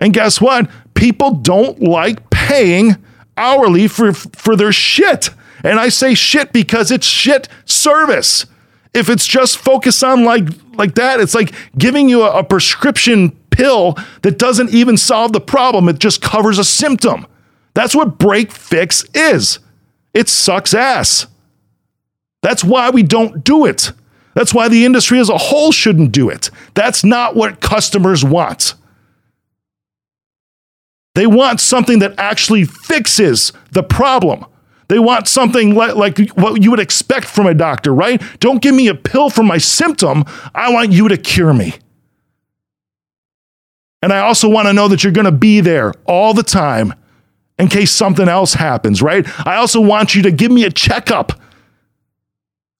And 0.00 0.12
guess 0.12 0.40
what? 0.40 0.68
People 0.94 1.34
don't 1.34 1.80
like 1.80 2.30
paying 2.30 2.96
hourly 3.36 3.86
for, 3.86 4.12
for 4.12 4.56
their 4.56 4.72
shit. 4.72 5.30
And 5.62 5.78
I 5.78 5.88
say 5.88 6.14
shit 6.14 6.52
because 6.52 6.90
it's 6.90 7.06
shit 7.06 7.48
service. 7.64 8.46
If 8.92 9.08
it's 9.08 9.24
just 9.24 9.56
focused 9.56 10.02
on 10.02 10.24
like 10.24 10.48
like 10.74 10.96
that, 10.96 11.20
it's 11.20 11.32
like 11.32 11.54
giving 11.78 12.08
you 12.08 12.22
a, 12.24 12.40
a 12.40 12.42
prescription 12.42 13.30
pill 13.50 13.96
that 14.22 14.36
doesn't 14.36 14.70
even 14.70 14.96
solve 14.96 15.32
the 15.32 15.40
problem, 15.40 15.88
it 15.88 16.00
just 16.00 16.20
covers 16.20 16.58
a 16.58 16.64
symptom. 16.64 17.24
That's 17.76 17.94
what 17.94 18.16
break 18.16 18.52
fix 18.52 19.04
is. 19.12 19.58
It 20.14 20.30
sucks 20.30 20.72
ass. 20.72 21.26
That's 22.40 22.64
why 22.64 22.88
we 22.88 23.02
don't 23.02 23.44
do 23.44 23.66
it. 23.66 23.92
That's 24.32 24.54
why 24.54 24.68
the 24.68 24.86
industry 24.86 25.20
as 25.20 25.28
a 25.28 25.36
whole 25.36 25.72
shouldn't 25.72 26.10
do 26.10 26.30
it. 26.30 26.50
That's 26.72 27.04
not 27.04 27.36
what 27.36 27.60
customers 27.60 28.24
want. 28.24 28.72
They 31.14 31.26
want 31.26 31.60
something 31.60 31.98
that 31.98 32.14
actually 32.16 32.64
fixes 32.64 33.52
the 33.72 33.82
problem. 33.82 34.46
They 34.88 34.98
want 34.98 35.28
something 35.28 35.74
like, 35.74 35.96
like, 35.96 36.30
what 36.30 36.62
you 36.62 36.70
would 36.70 36.80
expect 36.80 37.26
from 37.26 37.46
a 37.46 37.52
doctor, 37.52 37.92
right? 37.92 38.22
Don't 38.40 38.62
give 38.62 38.74
me 38.74 38.88
a 38.88 38.94
pill 38.94 39.28
for 39.28 39.42
my 39.42 39.58
symptom. 39.58 40.24
I 40.54 40.72
want 40.72 40.92
you 40.92 41.08
to 41.08 41.18
cure 41.18 41.52
me. 41.52 41.74
And 44.00 44.14
I 44.14 44.20
also 44.20 44.48
want 44.48 44.66
to 44.66 44.72
know 44.72 44.88
that 44.88 45.04
you're 45.04 45.12
going 45.12 45.26
to 45.26 45.32
be 45.32 45.60
there 45.60 45.92
all 46.06 46.32
the 46.32 46.42
time 46.42 46.94
in 47.58 47.68
case 47.68 47.90
something 47.90 48.28
else 48.28 48.54
happens, 48.54 49.00
right? 49.02 49.26
I 49.46 49.56
also 49.56 49.80
want 49.80 50.14
you 50.14 50.22
to 50.22 50.30
give 50.30 50.50
me 50.50 50.64
a 50.64 50.70
checkup 50.70 51.32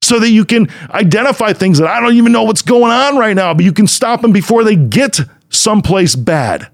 so 0.02 0.20
that 0.20 0.30
you 0.30 0.44
can 0.44 0.68
identify 0.90 1.52
things 1.52 1.78
that 1.78 1.88
I 1.88 2.00
don't 2.00 2.14
even 2.14 2.32
know 2.32 2.44
what's 2.44 2.62
going 2.62 2.92
on 2.92 3.16
right 3.16 3.34
now, 3.34 3.54
but 3.54 3.64
you 3.64 3.72
can 3.72 3.86
stop 3.86 4.20
them 4.20 4.32
before 4.32 4.62
they 4.64 4.76
get 4.76 5.18
someplace 5.48 6.14
bad. 6.14 6.68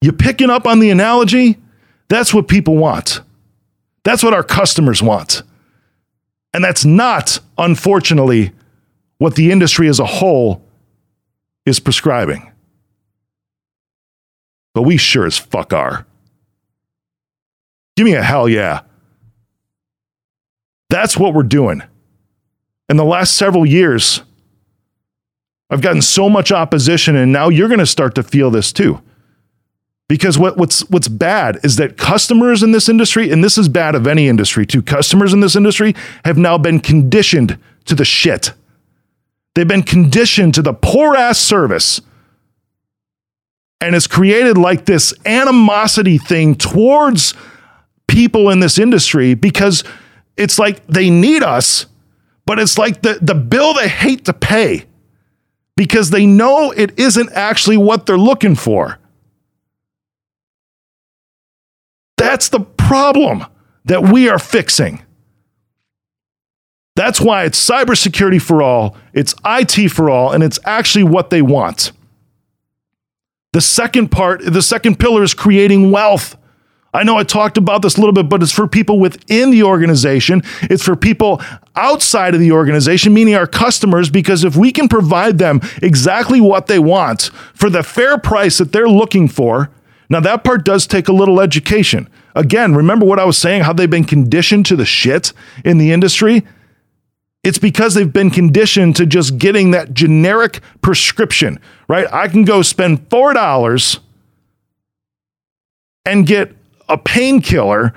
You 0.00 0.12
picking 0.12 0.50
up 0.50 0.66
on 0.66 0.80
the 0.80 0.90
analogy? 0.90 1.58
That's 2.08 2.32
what 2.32 2.48
people 2.48 2.76
want. 2.76 3.20
That's 4.04 4.22
what 4.22 4.32
our 4.32 4.42
customers 4.42 5.02
want. 5.02 5.42
And 6.54 6.64
that's 6.64 6.84
not, 6.84 7.38
unfortunately, 7.58 8.52
what 9.18 9.34
the 9.34 9.50
industry 9.50 9.88
as 9.88 10.00
a 10.00 10.06
whole 10.06 10.64
is 11.66 11.78
prescribing. 11.78 12.50
But 14.78 14.82
we 14.82 14.96
sure 14.96 15.26
as 15.26 15.36
fuck 15.36 15.72
are. 15.72 16.06
Give 17.96 18.04
me 18.04 18.12
a 18.14 18.22
hell 18.22 18.48
yeah. 18.48 18.82
That's 20.88 21.16
what 21.16 21.34
we're 21.34 21.42
doing. 21.42 21.82
In 22.88 22.96
the 22.96 23.04
last 23.04 23.34
several 23.34 23.66
years, 23.66 24.22
I've 25.68 25.80
gotten 25.80 26.00
so 26.00 26.30
much 26.30 26.52
opposition, 26.52 27.16
and 27.16 27.32
now 27.32 27.48
you're 27.48 27.66
going 27.66 27.80
to 27.80 27.86
start 27.86 28.14
to 28.14 28.22
feel 28.22 28.52
this 28.52 28.72
too. 28.72 29.02
Because 30.08 30.38
what, 30.38 30.56
what's 30.56 30.88
what's 30.90 31.08
bad 31.08 31.58
is 31.64 31.74
that 31.74 31.96
customers 31.96 32.62
in 32.62 32.70
this 32.70 32.88
industry, 32.88 33.32
and 33.32 33.42
this 33.42 33.58
is 33.58 33.68
bad 33.68 33.96
of 33.96 34.06
any 34.06 34.28
industry 34.28 34.64
too, 34.64 34.80
customers 34.80 35.32
in 35.32 35.40
this 35.40 35.56
industry 35.56 35.96
have 36.24 36.38
now 36.38 36.56
been 36.56 36.78
conditioned 36.78 37.58
to 37.86 37.96
the 37.96 38.04
shit. 38.04 38.52
They've 39.56 39.66
been 39.66 39.82
conditioned 39.82 40.54
to 40.54 40.62
the 40.62 40.72
poor 40.72 41.16
ass 41.16 41.40
service. 41.40 42.00
And 43.80 43.94
it's 43.94 44.06
created 44.06 44.58
like 44.58 44.86
this 44.86 45.14
animosity 45.24 46.18
thing 46.18 46.56
towards 46.56 47.34
people 48.08 48.50
in 48.50 48.60
this 48.60 48.78
industry 48.78 49.34
because 49.34 49.84
it's 50.36 50.58
like 50.58 50.84
they 50.86 51.10
need 51.10 51.42
us, 51.42 51.86
but 52.46 52.58
it's 52.58 52.78
like 52.78 53.02
the, 53.02 53.18
the 53.20 53.34
bill 53.34 53.74
they 53.74 53.88
hate 53.88 54.24
to 54.24 54.32
pay 54.32 54.86
because 55.76 56.10
they 56.10 56.26
know 56.26 56.72
it 56.72 56.98
isn't 56.98 57.30
actually 57.32 57.76
what 57.76 58.06
they're 58.06 58.18
looking 58.18 58.56
for. 58.56 58.98
That's 62.16 62.48
the 62.48 62.60
problem 62.60 63.46
that 63.84 64.02
we 64.02 64.28
are 64.28 64.40
fixing. 64.40 65.02
That's 66.96 67.20
why 67.20 67.44
it's 67.44 67.64
cybersecurity 67.64 68.42
for 68.42 68.60
all, 68.60 68.96
it's 69.12 69.36
IT 69.44 69.90
for 69.90 70.10
all, 70.10 70.32
and 70.32 70.42
it's 70.42 70.58
actually 70.64 71.04
what 71.04 71.30
they 71.30 71.42
want. 71.42 71.92
The 73.52 73.60
second 73.62 74.10
part, 74.10 74.42
the 74.44 74.60
second 74.60 74.98
pillar 74.98 75.22
is 75.22 75.32
creating 75.32 75.90
wealth. 75.90 76.36
I 76.92 77.02
know 77.02 77.16
I 77.16 77.22
talked 77.22 77.56
about 77.56 77.80
this 77.80 77.96
a 77.96 78.00
little 78.00 78.12
bit, 78.12 78.28
but 78.28 78.42
it's 78.42 78.52
for 78.52 78.66
people 78.66 78.98
within 78.98 79.50
the 79.50 79.62
organization. 79.62 80.42
It's 80.62 80.84
for 80.84 80.96
people 80.96 81.40
outside 81.74 82.34
of 82.34 82.40
the 82.40 82.52
organization, 82.52 83.14
meaning 83.14 83.34
our 83.34 83.46
customers, 83.46 84.10
because 84.10 84.44
if 84.44 84.56
we 84.56 84.70
can 84.70 84.88
provide 84.88 85.38
them 85.38 85.60
exactly 85.82 86.40
what 86.40 86.66
they 86.66 86.78
want 86.78 87.30
for 87.54 87.70
the 87.70 87.82
fair 87.82 88.18
price 88.18 88.58
that 88.58 88.72
they're 88.72 88.88
looking 88.88 89.28
for, 89.28 89.70
now 90.10 90.20
that 90.20 90.44
part 90.44 90.64
does 90.64 90.86
take 90.86 91.08
a 91.08 91.12
little 91.12 91.40
education. 91.40 92.08
Again, 92.34 92.74
remember 92.74 93.06
what 93.06 93.18
I 93.18 93.24
was 93.24 93.38
saying, 93.38 93.62
how 93.62 93.72
they've 93.72 93.88
been 93.88 94.04
conditioned 94.04 94.66
to 94.66 94.76
the 94.76 94.86
shit 94.86 95.32
in 95.64 95.78
the 95.78 95.92
industry? 95.92 96.44
It's 97.44 97.58
because 97.58 97.94
they've 97.94 98.12
been 98.12 98.30
conditioned 98.30 98.96
to 98.96 99.06
just 99.06 99.38
getting 99.38 99.70
that 99.70 99.94
generic 99.94 100.60
prescription, 100.82 101.60
right? 101.88 102.06
I 102.12 102.28
can 102.28 102.44
go 102.44 102.62
spend 102.62 103.08
$4 103.08 104.00
and 106.04 106.26
get 106.26 106.54
a 106.88 106.98
painkiller 106.98 107.94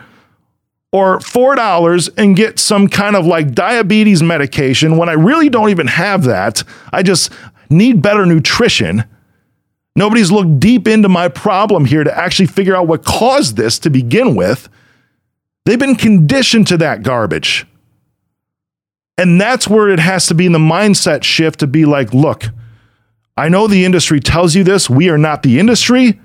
or 0.91 1.19
$4 1.19 2.09
and 2.17 2.35
get 2.35 2.59
some 2.59 2.87
kind 2.87 3.15
of 3.15 3.25
like 3.25 3.53
diabetes 3.53 4.21
medication 4.21 4.97
when 4.97 5.09
I 5.09 5.13
really 5.13 5.49
don't 5.49 5.69
even 5.69 5.87
have 5.87 6.23
that. 6.25 6.63
I 6.91 7.01
just 7.01 7.31
need 7.69 8.01
better 8.01 8.25
nutrition. 8.25 9.05
Nobody's 9.95 10.31
looked 10.31 10.59
deep 10.59 10.87
into 10.87 11.09
my 11.09 11.29
problem 11.29 11.85
here 11.85 12.03
to 12.03 12.17
actually 12.17 12.47
figure 12.47 12.75
out 12.75 12.87
what 12.87 13.03
caused 13.05 13.57
this 13.57 13.79
to 13.79 13.89
begin 13.89 14.35
with. 14.35 14.69
They've 15.65 15.79
been 15.79 15.95
conditioned 15.95 16.67
to 16.67 16.77
that 16.77 17.03
garbage. 17.03 17.65
And 19.17 19.39
that's 19.39 19.67
where 19.67 19.89
it 19.89 19.99
has 19.99 20.27
to 20.27 20.33
be 20.33 20.45
in 20.45 20.51
the 20.51 20.59
mindset 20.59 21.23
shift 21.23 21.59
to 21.59 21.67
be 21.67 21.85
like, 21.85 22.13
look, 22.13 22.45
I 23.37 23.49
know 23.49 23.67
the 23.67 23.85
industry 23.85 24.19
tells 24.19 24.55
you 24.55 24.63
this. 24.63 24.89
We 24.89 25.09
are 25.09 25.17
not 25.17 25.43
the 25.43 25.59
industry. 25.59 26.19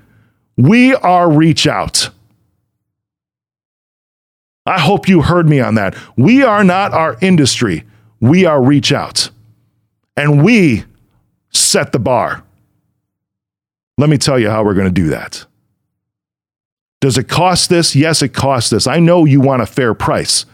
We 0.55 0.95
are 0.95 1.29
reach 1.29 1.67
out. 1.67 2.09
I 4.65 4.79
hope 4.79 5.07
you 5.07 5.21
heard 5.21 5.47
me 5.47 5.59
on 5.59 5.75
that. 5.75 5.95
We 6.17 6.43
are 6.43 6.63
not 6.63 6.93
our 6.93 7.17
industry. 7.21 7.85
We 8.19 8.45
are 8.45 8.61
reach 8.61 8.91
out. 8.91 9.29
And 10.17 10.43
we 10.43 10.83
set 11.51 11.91
the 11.91 11.99
bar. 11.99 12.43
Let 13.97 14.09
me 14.09 14.17
tell 14.17 14.37
you 14.37 14.49
how 14.49 14.63
we're 14.63 14.73
going 14.73 14.93
to 14.93 15.01
do 15.01 15.07
that. 15.09 15.45
Does 16.99 17.17
it 17.17 17.29
cost 17.29 17.69
this? 17.69 17.95
Yes, 17.95 18.21
it 18.21 18.33
costs 18.33 18.69
this. 18.69 18.87
I 18.87 18.99
know 18.99 19.25
you 19.25 19.39
want 19.39 19.61
a 19.61 19.65
fair 19.65 19.93
price. 19.93 20.45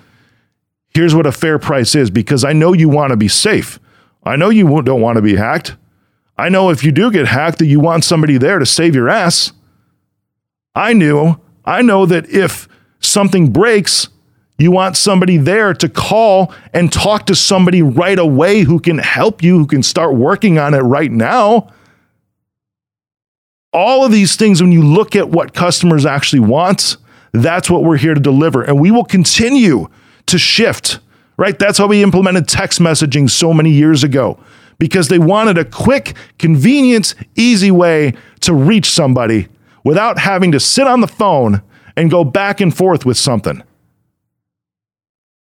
Here's 0.94 1.16
what 1.16 1.26
a 1.26 1.32
fair 1.32 1.58
price 1.58 1.96
is 1.96 2.10
because 2.10 2.44
I 2.44 2.54
know 2.54 2.74
you 2.74 2.88
want 2.88 3.12
to 3.12 3.18
be 3.18 3.28
safe. 3.28 3.80
I 4.24 4.36
know 4.36 4.50
you 4.50 4.82
don't 4.84 5.02
want 5.02 5.16
to 5.16 5.22
be 5.22 5.36
hacked. 5.36 5.76
I 6.38 6.50
know 6.50 6.70
if 6.70 6.84
you 6.84 6.92
do 6.92 7.12
get 7.12 7.28
hacked 7.28 7.60
that 7.60 7.66
you 7.66 7.80
want 7.80 8.04
somebody 8.04 8.38
there 8.38 8.60
to 8.60 8.66
save 8.66 8.96
your 8.96 9.10
ass. 9.10 9.52
I 10.76 10.94
knew, 10.94 11.40
I 11.66 11.82
know 11.82 12.06
that 12.06 12.30
if 12.30 12.68
something 13.00 13.52
breaks, 13.52 14.08
you 14.58 14.72
want 14.72 14.98
somebody 14.98 15.38
there 15.38 15.74
to 15.74 15.90
call 15.90 16.54
and 16.74 16.92
talk 16.92 17.26
to 17.26 17.36
somebody 17.36 17.82
right 17.82 18.18
away 18.18 18.62
who 18.62 18.80
can 18.80 19.00
help 19.00 19.44
you, 19.44 19.58
who 19.58 19.68
can 19.68 19.84
start 19.84 20.16
working 20.16 20.58
on 20.58 20.74
it 20.74 20.80
right 20.80 21.12
now. 21.12 21.72
All 23.72 24.06
of 24.06 24.12
these 24.12 24.36
things, 24.36 24.62
when 24.62 24.72
you 24.72 24.84
look 24.84 25.16
at 25.16 25.30
what 25.30 25.54
customers 25.54 26.06
actually 26.06 26.42
want, 26.42 26.98
that's 27.32 27.70
what 27.70 27.84
we're 27.84 27.98
here 27.98 28.14
to 28.14 28.22
deliver. 28.22 28.62
And 28.62 28.80
we 28.80 28.92
will 28.92 29.06
continue 29.06 29.90
to 30.28 30.38
shift, 30.38 31.00
right? 31.38 31.58
That's 31.58 31.78
how 31.78 31.88
we 31.88 32.04
implemented 32.04 32.48
text 32.48 32.80
messaging 32.80 33.30
so 33.30 33.54
many 33.54 33.72
years 33.72 34.04
ago 34.04 34.40
because 34.80 35.08
they 35.08 35.20
wanted 35.20 35.58
a 35.58 35.66
quick, 35.66 36.16
convenient, 36.40 37.16
easy 37.36 37.72
way 37.72 38.14
to 38.42 38.54
reach 38.54 38.90
somebody 38.90 39.48
without 39.84 40.18
having 40.20 40.52
to 40.52 40.60
sit 40.60 40.88
on 40.88 41.02
the 41.02 41.08
phone 41.08 41.62
and 41.96 42.10
go 42.10 42.24
back 42.24 42.60
and 42.62 42.76
forth 42.76 43.06
with 43.06 43.18
something 43.18 43.64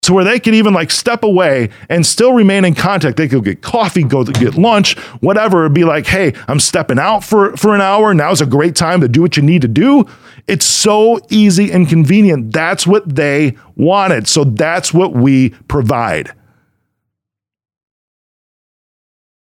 to 0.08 0.14
where 0.14 0.24
they 0.24 0.40
could 0.40 0.56
even 0.56 0.74
like 0.74 0.90
step 0.90 1.22
away 1.22 1.70
and 1.90 2.06
still 2.06 2.32
remain 2.32 2.64
in 2.64 2.74
contact. 2.74 3.18
They 3.18 3.28
could 3.28 3.44
get 3.44 3.62
coffee, 3.62 4.04
go 4.04 4.24
get 4.24 4.56
lunch, 4.56 4.98
whatever. 5.20 5.66
It'd 5.66 5.74
be 5.74 5.84
like, 5.84 6.08
hey, 6.08 6.34
I'm 6.48 6.62
stepping 6.62 6.98
out 6.98 7.26
for, 7.26 7.58
for 7.58 7.76
an 7.76 7.82
hour. 7.82 8.14
Now's 8.14 8.40
a 8.40 8.46
great 8.46 8.74
time 8.74 9.02
to 9.02 9.10
do 9.10 9.22
what 9.22 9.36
you 9.36 9.44
need 9.44 9.64
to 9.64 9.68
do. 9.68 10.06
It's 10.48 10.66
so 10.66 11.20
easy 11.30 11.72
and 11.72 11.88
convenient. 11.88 12.54
That's 12.54 12.88
what 12.88 13.16
they 13.16 13.58
wanted. 13.76 14.28
So 14.28 14.44
that's 14.46 14.94
what 14.94 15.14
we 15.14 15.50
provide. 15.68 16.32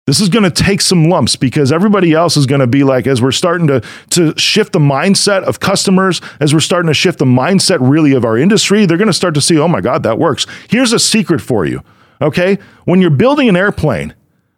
This 0.06 0.20
is 0.20 0.28
going 0.28 0.42
to 0.42 0.50
take 0.50 0.80
some 0.80 1.04
lumps 1.08 1.36
because 1.36 1.70
everybody 1.70 2.12
else 2.12 2.36
is 2.36 2.44
going 2.44 2.60
to 2.60 2.66
be 2.66 2.82
like, 2.82 3.06
as 3.06 3.22
we're 3.22 3.30
starting 3.30 3.68
to, 3.68 3.80
to 4.10 4.36
shift 4.36 4.72
the 4.72 4.80
mindset 4.80 5.44
of 5.44 5.60
customers, 5.60 6.20
as 6.40 6.52
we're 6.52 6.58
starting 6.58 6.88
to 6.88 6.94
shift 6.94 7.20
the 7.20 7.24
mindset 7.24 7.78
really 7.80 8.12
of 8.14 8.24
our 8.24 8.36
industry, 8.36 8.86
they're 8.86 8.96
going 8.96 9.06
to 9.06 9.12
start 9.12 9.34
to 9.34 9.40
see, 9.40 9.56
oh 9.56 9.68
my 9.68 9.80
God, 9.80 10.02
that 10.02 10.18
works. 10.18 10.48
Here's 10.68 10.92
a 10.92 10.98
secret 10.98 11.40
for 11.40 11.64
you. 11.64 11.84
Okay. 12.20 12.58
When 12.86 13.00
you're 13.00 13.10
building 13.10 13.48
an 13.48 13.54
airplane, 13.54 14.14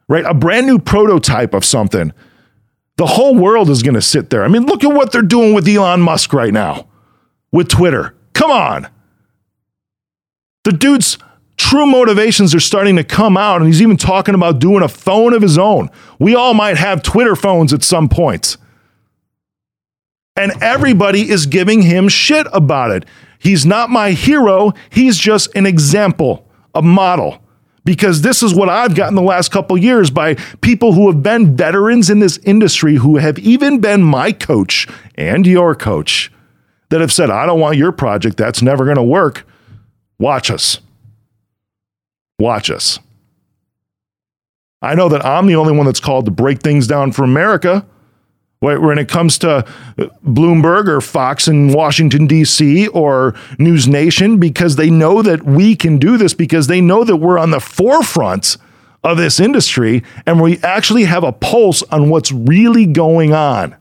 right, 0.09 0.25
a 0.25 0.33
brand 0.33 0.67
new 0.67 0.79
prototype 0.79 1.53
of 1.53 1.67
something, 1.67 2.15
the 2.97 3.07
whole 3.07 3.35
world 3.35 3.71
is 3.71 3.83
going 3.83 3.95
to 3.95 4.03
sit 4.03 4.31
there. 4.31 4.45
I 4.45 4.49
mean, 4.49 4.67
look 4.67 4.85
at 4.85 4.93
what 4.93 5.13
they're 5.13 5.23
doing 5.23 5.55
with 5.55 5.67
Elon 5.67 6.01
Musk 6.01 6.33
right 6.33 6.53
now 6.53 6.89
with 7.51 7.69
Twitter. 7.69 8.15
Come 8.35 8.51
on. 8.51 8.89
The 10.65 10.73
dude's 10.73 11.19
true 11.57 11.87
motivations 11.87 12.55
are 12.55 12.61
starting 12.61 12.97
to 12.97 13.05
come 13.05 13.37
out, 13.37 13.61
and 13.61 13.67
he's 13.67 13.83
even 13.83 13.97
talking 13.97 14.35
about 14.35 14.59
doing 14.59 14.83
a 14.83 14.89
phone 14.89 15.33
of 15.33 15.43
his 15.43 15.59
own. 15.59 15.91
We 16.19 16.35
all 16.35 16.55
might 16.55 16.77
have 16.77 17.03
Twitter 17.03 17.37
phones 17.37 17.73
at 17.73 17.83
some 17.83 18.09
point. 18.09 18.57
And 20.37 20.53
everybody 20.63 21.29
is 21.29 21.47
giving 21.47 21.83
him 21.83 22.09
shit 22.09 22.47
about 22.53 22.91
it. 22.91 23.05
He's 23.39 23.67
not 23.67 23.91
my 23.91 24.13
hero, 24.13 24.73
he's 24.91 25.19
just 25.19 25.55
an 25.57 25.67
example, 25.67 26.49
a 26.75 26.83
model. 26.83 27.42
Because 27.85 28.23
this 28.23 28.43
is 28.43 28.55
what 28.55 28.69
I've 28.69 28.95
gotten 28.95 29.17
the 29.17 29.23
last 29.23 29.51
couple 29.51 29.77
years 29.77 30.11
by 30.11 30.35
people 30.61 30.93
who 30.93 31.11
have 31.11 31.23
been 31.23 31.57
veterans 31.57 32.11
in 32.11 32.21
this 32.21 32.39
industry, 32.39 32.97
who 32.97 33.17
have 33.17 33.39
even 33.41 33.81
been 33.81 34.03
my 34.03 34.31
coach 34.31 34.87
and 35.17 35.47
your 35.47 35.75
coach, 35.75 36.31
that 36.91 37.01
have 37.01 37.12
said, 37.12 37.31
I 37.31 37.45
don't 37.45 37.59
want 37.59 37.77
your 37.77 37.91
project. 37.91 38.37
That's 38.37 38.62
never 38.62 38.85
going 38.85 38.99
to 38.99 39.03
work. 39.03 39.45
Watch 40.19 40.51
us. 40.51 40.79
Watch 42.39 42.71
us. 42.71 43.01
I 44.81 44.95
know 44.95 45.09
that 45.09 45.25
I'm 45.25 45.47
the 45.47 45.57
only 45.57 45.73
one 45.73 45.87
that's 45.87 46.01
called 46.01 46.25
to 46.27 46.31
break 46.31 46.61
things 46.61 46.87
down 46.87 47.12
for 47.12 47.25
America. 47.25 47.87
When 48.62 48.97
it 48.97 49.09
comes 49.09 49.38
to 49.38 49.50
uh, 49.50 49.64
Bloomberg 50.25 50.87
or 50.87 51.00
Fox 51.00 51.49
in 51.49 51.73
Washington, 51.73 52.28
D.C., 52.28 52.87
or 52.88 53.35
News 53.59 53.88
Nation, 53.88 54.38
because 54.38 54.76
they 54.76 54.88
know 54.88 55.21
that 55.21 55.42
we 55.42 55.75
can 55.75 55.99
do 55.99 56.16
this, 56.16 56.33
because 56.33 56.69
they 56.69 56.81
know 56.81 57.02
that 57.02 57.16
we're 57.16 57.38
on 57.38 57.50
the 57.50 57.59
forefront 57.59 58.57
of 59.02 59.16
this 59.16 59.40
industry 59.40 60.04
and 60.26 60.40
we 60.40 60.59
actually 60.59 61.04
have 61.04 61.25
a 61.25 61.33
pulse 61.33 61.83
on 61.90 62.09
what's 62.09 62.31
really 62.31 62.87
going 62.87 63.35
on. 63.35 63.75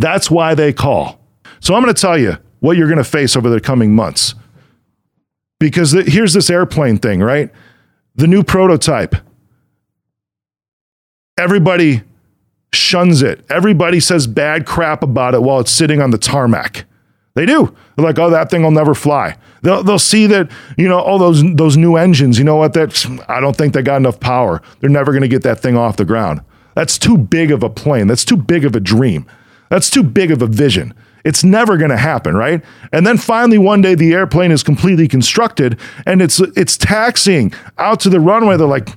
That's 0.00 0.28
why 0.30 0.54
they 0.56 0.72
call. 0.72 1.20
So 1.60 1.74
I'm 1.74 1.82
going 1.82 1.94
to 1.94 2.00
tell 2.00 2.18
you 2.18 2.38
what 2.58 2.76
you're 2.76 2.88
going 2.88 2.98
to 2.98 3.04
face 3.04 3.36
over 3.36 3.48
the 3.48 3.60
coming 3.60 3.94
months. 3.94 4.34
Because 5.60 5.92
the, 5.92 6.02
here's 6.02 6.32
this 6.32 6.50
airplane 6.50 6.96
thing, 6.96 7.20
right? 7.20 7.50
The 8.16 8.26
new 8.26 8.42
prototype. 8.42 9.14
Everybody 11.38 12.02
shuns 12.90 13.22
it. 13.22 13.44
Everybody 13.48 14.00
says 14.00 14.26
bad 14.26 14.66
crap 14.66 15.04
about 15.04 15.34
it 15.34 15.42
while 15.42 15.60
it's 15.60 15.70
sitting 15.70 16.02
on 16.02 16.10
the 16.10 16.18
tarmac. 16.18 16.86
They 17.34 17.46
do. 17.46 17.72
They're 17.94 18.04
like, 18.04 18.18
oh, 18.18 18.30
that 18.30 18.50
thing 18.50 18.64
will 18.64 18.72
never 18.72 18.94
fly. 18.94 19.36
They'll, 19.62 19.84
they'll 19.84 20.00
see 20.00 20.26
that, 20.26 20.50
you 20.76 20.88
know, 20.88 20.98
all 20.98 21.16
those 21.16 21.44
those 21.54 21.76
new 21.76 21.94
engines, 21.94 22.36
you 22.36 22.44
know 22.44 22.56
what? 22.56 22.72
That's 22.72 23.06
I 23.28 23.38
don't 23.38 23.56
think 23.56 23.74
they 23.74 23.82
got 23.82 23.98
enough 23.98 24.18
power. 24.18 24.60
They're 24.80 24.90
never 24.90 25.12
going 25.12 25.22
to 25.22 25.28
get 25.28 25.44
that 25.44 25.60
thing 25.60 25.76
off 25.76 25.96
the 25.98 26.04
ground. 26.04 26.40
That's 26.74 26.98
too 26.98 27.16
big 27.16 27.52
of 27.52 27.62
a 27.62 27.70
plane. 27.70 28.08
That's 28.08 28.24
too 28.24 28.36
big 28.36 28.64
of 28.64 28.74
a 28.74 28.80
dream. 28.80 29.24
That's 29.68 29.88
too 29.88 30.02
big 30.02 30.32
of 30.32 30.42
a 30.42 30.48
vision. 30.48 30.92
It's 31.24 31.44
never 31.44 31.76
going 31.76 31.90
to 31.90 31.96
happen, 31.96 32.34
right? 32.34 32.64
And 32.92 33.06
then 33.06 33.18
finally 33.18 33.58
one 33.58 33.82
day 33.82 33.94
the 33.94 34.12
airplane 34.14 34.50
is 34.50 34.64
completely 34.64 35.06
constructed 35.06 35.78
and 36.06 36.20
it's 36.20 36.40
it's 36.56 36.76
taxiing 36.76 37.52
out 37.78 38.00
to 38.00 38.08
the 38.08 38.18
runway. 38.18 38.56
They're 38.56 38.66
like, 38.66 38.88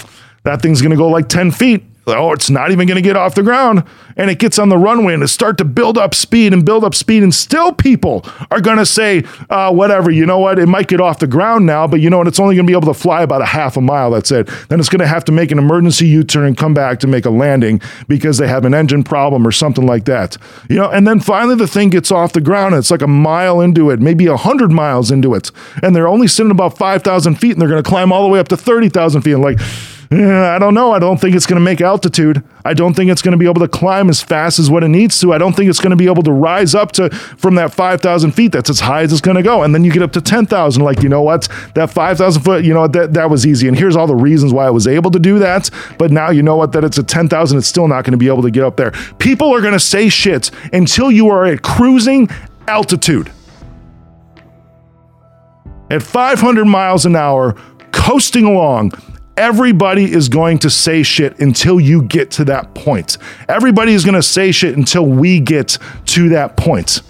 that 0.43 0.63
thing's 0.63 0.81
going 0.81 0.91
to 0.91 0.97
go 0.97 1.09
like 1.09 1.29
10 1.29 1.51
feet 1.51 1.83
oh, 2.07 2.33
it's 2.33 2.49
not 2.49 2.71
even 2.71 2.87
going 2.87 2.95
to 2.95 3.01
get 3.01 3.15
off 3.15 3.35
the 3.35 3.43
ground. 3.43 3.83
And 4.15 4.29
it 4.29 4.37
gets 4.37 4.59
on 4.59 4.69
the 4.69 4.77
runway 4.77 5.13
and 5.13 5.23
it 5.23 5.29
start 5.29 5.57
to 5.57 5.65
build 5.65 5.97
up 5.97 6.13
speed 6.13 6.53
and 6.53 6.65
build 6.65 6.83
up 6.83 6.93
speed. 6.93 7.23
And 7.23 7.33
still 7.33 7.71
people 7.71 8.25
are 8.51 8.61
going 8.61 8.77
to 8.77 8.85
say, 8.85 9.23
uh, 9.49 9.71
whatever, 9.71 10.11
you 10.11 10.25
know 10.25 10.39
what? 10.39 10.59
It 10.59 10.67
might 10.67 10.87
get 10.87 11.01
off 11.01 11.19
the 11.19 11.27
ground 11.27 11.65
now, 11.65 11.87
but 11.87 11.99
you 12.01 12.09
know 12.09 12.19
what? 12.19 12.27
It's 12.27 12.39
only 12.39 12.55
going 12.55 12.67
to 12.67 12.71
be 12.71 12.77
able 12.77 12.93
to 12.93 12.99
fly 12.99 13.23
about 13.23 13.41
a 13.41 13.45
half 13.45 13.77
a 13.77 13.81
mile. 13.81 14.11
That's 14.11 14.31
it. 14.31 14.49
Then 14.69 14.79
it's 14.79 14.89
going 14.89 14.99
to 14.99 15.07
have 15.07 15.25
to 15.25 15.31
make 15.31 15.51
an 15.51 15.57
emergency 15.57 16.07
U 16.07 16.23
turn 16.23 16.45
and 16.45 16.57
come 16.57 16.73
back 16.73 16.99
to 16.99 17.07
make 17.07 17.25
a 17.25 17.29
landing 17.29 17.81
because 18.07 18.37
they 18.37 18.47
have 18.47 18.65
an 18.65 18.73
engine 18.73 19.03
problem 19.03 19.47
or 19.47 19.51
something 19.51 19.85
like 19.85 20.05
that. 20.05 20.37
You 20.69 20.75
know, 20.75 20.91
and 20.91 21.07
then 21.07 21.19
finally 21.19 21.55
the 21.55 21.67
thing 21.67 21.89
gets 21.89 22.11
off 22.11 22.33
the 22.33 22.41
ground. 22.41 22.73
And 22.73 22.79
it's 22.79 22.91
like 22.91 23.01
a 23.01 23.07
mile 23.07 23.61
into 23.61 23.89
it, 23.89 23.99
maybe 23.99 24.27
a 24.27 24.37
hundred 24.37 24.71
miles 24.71 25.09
into 25.09 25.33
it. 25.33 25.51
And 25.81 25.95
they're 25.95 26.07
only 26.07 26.27
sitting 26.27 26.51
about 26.51 26.77
5,000 26.77 27.35
feet 27.35 27.53
and 27.53 27.61
they're 27.61 27.69
going 27.69 27.83
to 27.83 27.89
climb 27.89 28.11
all 28.11 28.23
the 28.23 28.29
way 28.29 28.39
up 28.39 28.49
to 28.49 28.57
30,000 28.57 29.21
feet. 29.21 29.33
And 29.33 29.41
like, 29.41 29.59
I 30.13 30.59
don't 30.59 30.73
know. 30.73 30.91
I 30.91 30.99
don't 30.99 31.19
think 31.19 31.35
it's 31.35 31.45
going 31.47 31.59
to 31.59 31.63
make 31.63 31.81
altitude. 31.81 32.43
I 32.63 32.73
don't 32.73 32.93
think 32.93 33.09
it's 33.09 33.21
going 33.21 33.31
to 33.31 33.37
be 33.37 33.45
able 33.45 33.61
to 33.61 33.67
climb 33.67 34.09
as 34.09 34.21
fast 34.21 34.59
as 34.59 34.69
what 34.69 34.83
it 34.83 34.89
needs 34.89 35.19
to. 35.21 35.33
I 35.33 35.37
don't 35.37 35.55
think 35.55 35.69
it's 35.69 35.79
going 35.79 35.91
to 35.91 35.95
be 35.95 36.05
able 36.05 36.21
to 36.23 36.31
rise 36.31 36.75
up 36.75 36.91
to 36.93 37.09
from 37.09 37.55
that 37.55 37.73
5,000 37.73 38.31
feet. 38.31 38.51
That's 38.51 38.69
as 38.69 38.81
high 38.81 39.01
as 39.01 39.11
it's 39.11 39.21
going 39.21 39.37
to 39.37 39.43
go. 39.43 39.63
And 39.63 39.73
then 39.73 39.83
you 39.83 39.91
get 39.91 40.03
up 40.03 40.11
to 40.13 40.21
10,000. 40.21 40.83
Like, 40.83 41.01
you 41.01 41.09
know 41.09 41.21
what? 41.21 41.47
That 41.73 41.89
5,000 41.89 42.41
foot, 42.43 42.63
you 42.63 42.73
know, 42.73 42.87
that, 42.87 43.13
that 43.13 43.29
was 43.29 43.47
easy. 43.47 43.67
And 43.67 43.77
here's 43.77 43.95
all 43.95 44.05
the 44.05 44.15
reasons 44.15 44.53
why 44.53 44.67
I 44.67 44.69
was 44.69 44.87
able 44.87 45.09
to 45.11 45.19
do 45.19 45.39
that. 45.39 45.69
But 45.97 46.11
now 46.11 46.29
you 46.29 46.43
know 46.43 46.57
what? 46.57 46.73
That 46.73 46.83
it's 46.83 46.97
a 46.97 47.03
10,000. 47.03 47.57
It's 47.57 47.67
still 47.67 47.87
not 47.87 48.03
going 48.03 48.11
to 48.11 48.17
be 48.17 48.27
able 48.27 48.43
to 48.43 48.51
get 48.51 48.63
up 48.63 48.77
there. 48.77 48.91
People 49.17 49.53
are 49.53 49.61
going 49.61 49.73
to 49.73 49.79
say 49.79 50.09
shit 50.09 50.51
until 50.73 51.11
you 51.11 51.29
are 51.29 51.45
at 51.45 51.61
cruising 51.63 52.29
altitude. 52.67 53.31
At 55.89 56.03
500 56.03 56.65
miles 56.65 57.05
an 57.05 57.15
hour, 57.15 57.55
coasting 57.91 58.45
along, 58.45 58.91
Everybody 59.35 60.11
is 60.11 60.29
going 60.29 60.59
to 60.59 60.69
say 60.69 61.01
shit 61.01 61.39
until 61.39 61.79
you 61.79 62.03
get 62.03 62.29
to 62.31 62.45
that 62.45 62.75
point. 62.75 63.17
Everybody 63.49 63.93
is 63.93 64.05
going 64.05 64.15
to 64.15 64.23
say 64.23 64.51
shit 64.51 64.77
until 64.77 65.05
we 65.05 65.39
get 65.39 65.79
to 66.07 66.29
that 66.29 66.55
point. 66.55 67.01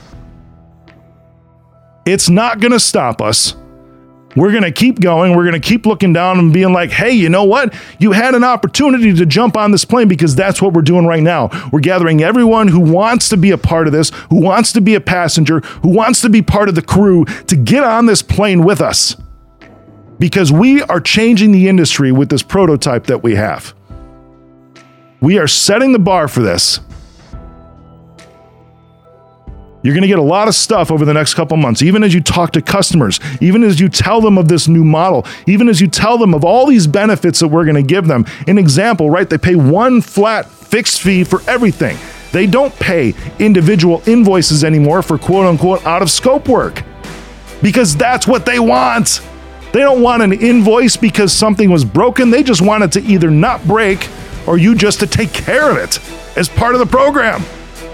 It's 2.06 2.30
not 2.30 2.62
going 2.62 2.72
to 2.72 2.80
stop 2.80 3.22
us. 3.22 3.56
We're 4.36 4.52
going 4.52 4.64
to 4.64 4.72
keep 4.72 5.00
going. 5.00 5.36
We're 5.36 5.44
going 5.44 5.62
to 5.62 5.68
keep 5.68 5.86
looking 5.86 6.12
down 6.12 6.40
and 6.40 6.52
being 6.52 6.74
like, 6.74 6.90
hey, 6.90 7.12
you 7.12 7.30
know 7.30 7.44
what? 7.44 7.76
You 8.00 8.14
had 8.14 8.36
an 8.36 8.44
opportunity 8.44 9.14
to 9.14 9.26
jump 9.26 9.56
on 9.56 9.72
this 9.72 9.86
plane 9.86 10.08
because 10.08 10.36
that's 10.36 10.62
what 10.62 10.74
we're 10.74 10.82
doing 10.82 11.06
right 11.06 11.22
now. 11.22 11.50
We're 11.72 11.82
gathering 11.82 12.24
everyone 12.24 12.68
who 12.70 12.80
wants 12.80 13.30
to 13.30 13.38
be 13.38 13.52
a 13.52 13.58
part 13.58 13.86
of 13.86 13.94
this, 13.94 14.10
who 14.30 14.42
wants 14.42 14.72
to 14.74 14.82
be 14.82 14.96
a 14.96 15.02
passenger, 15.02 15.60
who 15.60 15.90
wants 15.90 16.22
to 16.22 16.30
be 16.30 16.42
part 16.42 16.68
of 16.68 16.76
the 16.76 16.82
crew 16.82 17.26
to 17.26 17.56
get 17.56 17.84
on 17.84 18.08
this 18.08 18.22
plane 18.22 18.64
with 18.64 18.82
us 18.82 19.16
because 20.20 20.52
we 20.52 20.82
are 20.84 21.00
changing 21.00 21.52
the 21.52 21.68
industry 21.68 22.12
with 22.12 22.30
this 22.30 22.44
prototype 22.44 23.08
that 23.08 23.24
we 23.24 23.36
have. 23.36 23.74
We 25.22 25.38
are 25.40 25.48
setting 25.48 25.92
the 25.92 26.00
bar 26.00 26.28
for 26.28 26.42
this. 26.42 26.80
You're 29.84 29.94
going 29.94 30.04
to 30.04 30.08
get 30.08 30.20
a 30.20 30.22
lot 30.22 30.48
of 30.48 30.56
stuff 30.56 30.92
over 30.92 31.04
the 31.04 31.14
next 31.14 31.34
couple 31.34 31.58
months, 31.58 31.82
even 31.82 32.04
as 32.04 32.14
you 32.14 32.22
talk 32.22 32.52
to 32.54 32.62
customers, 32.62 33.20
even 33.42 33.64
as 33.64 33.82
you 33.82 33.90
tell 33.90 34.22
them 34.22 34.38
of 34.38 34.48
this 34.48 34.70
new 34.70 34.86
model, 34.86 35.26
even 35.46 35.68
as 35.68 35.82
you 35.82 35.88
tell 35.88 36.18
them 36.18 36.34
of 36.34 36.46
all 36.46 36.66
these 36.66 36.88
benefits 36.88 37.42
that 37.42 37.50
we're 37.50 37.66
going 37.66 37.76
to 37.76 37.84
give 37.84 38.08
them. 38.08 38.26
An 38.48 38.58
example, 38.58 39.10
right? 39.10 39.30
They 39.30 39.38
pay 39.38 39.56
one 39.56 40.00
flat 40.02 40.50
fixed 40.50 41.02
fee 41.02 41.26
for 41.26 41.42
everything. 41.50 41.98
They 42.32 42.48
don't 42.48 42.74
pay 42.80 43.14
individual 43.40 44.02
invoices 44.08 44.64
anymore 44.64 45.04
for 45.04 45.18
quote 45.18 45.46
unquote 45.46 45.86
out 45.86 46.02
of 46.02 46.10
scope 46.10 46.48
work 46.48 46.82
because 47.62 47.96
that's 47.96 48.26
what 48.26 48.46
they 48.46 48.60
want. 48.60 49.22
They 49.74 49.80
don't 49.80 50.04
want 50.04 50.22
an 50.22 50.34
invoice 50.34 50.96
because 50.96 51.34
something 51.34 51.72
was 51.72 51.84
broken. 51.84 52.30
They 52.30 52.44
just 52.44 52.62
want 52.62 52.84
it 52.84 52.92
to 52.92 53.02
either 53.02 53.32
not 53.32 53.66
break 53.68 54.08
or 54.46 54.60
you 54.60 54.76
just 54.76 55.00
to 55.00 55.08
take 55.08 55.34
care 55.34 55.72
of 55.72 55.78
it 55.78 56.00
as 56.38 56.48
part 56.48 56.76
of 56.76 56.80
the 56.80 56.86
program. 56.86 57.44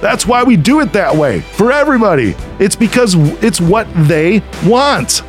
That's 0.01 0.25
why 0.25 0.43
we 0.43 0.57
do 0.57 0.81
it 0.81 0.91
that 0.91 1.15
way 1.15 1.39
for 1.39 1.71
everybody. 1.71 2.35
It's 2.59 2.75
because 2.75 3.15
it's 3.41 3.61
what 3.61 3.87
they 4.07 4.43
want. 4.65 5.23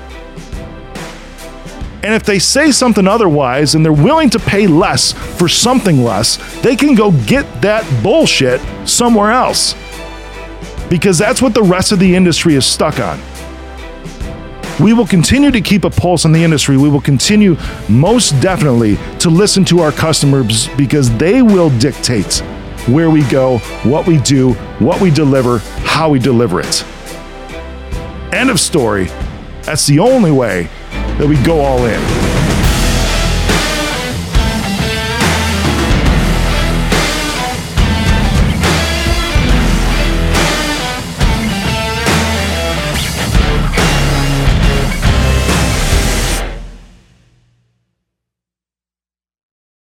And 2.03 2.15
if 2.15 2.25
they 2.25 2.41
say 2.41 2.73
something 2.73 3.07
otherwise 3.07 3.77
and 3.77 3.85
they're 3.85 3.93
willing 3.93 4.31
to 4.31 4.41
pay 4.41 4.67
less 4.67 5.13
for 5.13 5.49
something 5.49 6.03
less, 6.03 6.37
they 6.63 6.75
can 6.75 6.97
go 6.97 7.13
get 7.27 7.63
that 7.63 7.85
bullshit 8.03 8.61
somewhere 8.89 9.31
else. 9.31 9.75
Because 10.89 11.17
that's 11.17 11.41
what 11.41 11.55
the 11.55 11.63
rest 11.63 11.93
of 11.93 12.01
the 12.01 12.17
industry 12.17 12.55
is 12.57 12.67
stuck 12.67 12.99
on. 12.99 13.21
We 14.81 14.95
will 14.95 15.07
continue 15.07 15.51
to 15.51 15.61
keep 15.61 15.85
a 15.85 15.91
pulse 15.91 16.25
on 16.25 16.33
the 16.33 16.43
industry. 16.43 16.79
We 16.79 16.89
will 16.89 17.03
continue, 17.03 17.57
most 17.89 18.41
definitely, 18.41 18.97
to 19.19 19.29
listen 19.29 19.63
to 19.67 19.81
our 19.81 19.93
customers 19.93 20.69
because 20.69 21.15
they 21.19 21.43
will 21.43 21.69
dictate 21.79 22.39
where 22.89 23.11
we 23.11 23.23
go, 23.25 23.59
what 23.83 24.07
we 24.07 24.19
do, 24.19 24.55
what 24.79 25.03
we 25.03 25.11
deliver, 25.11 25.59
how 25.59 26.09
we 26.09 26.19
deliver 26.19 26.61
it. 26.61 26.83
End 28.33 28.49
of 28.49 28.59
story. 28.59 29.07
That's 29.65 29.87
the 29.87 29.99
only 29.99 30.31
way 30.31 30.71
that 30.95 31.27
we 31.29 31.37
go 31.43 31.61
all 31.61 31.85
in. 31.85 32.20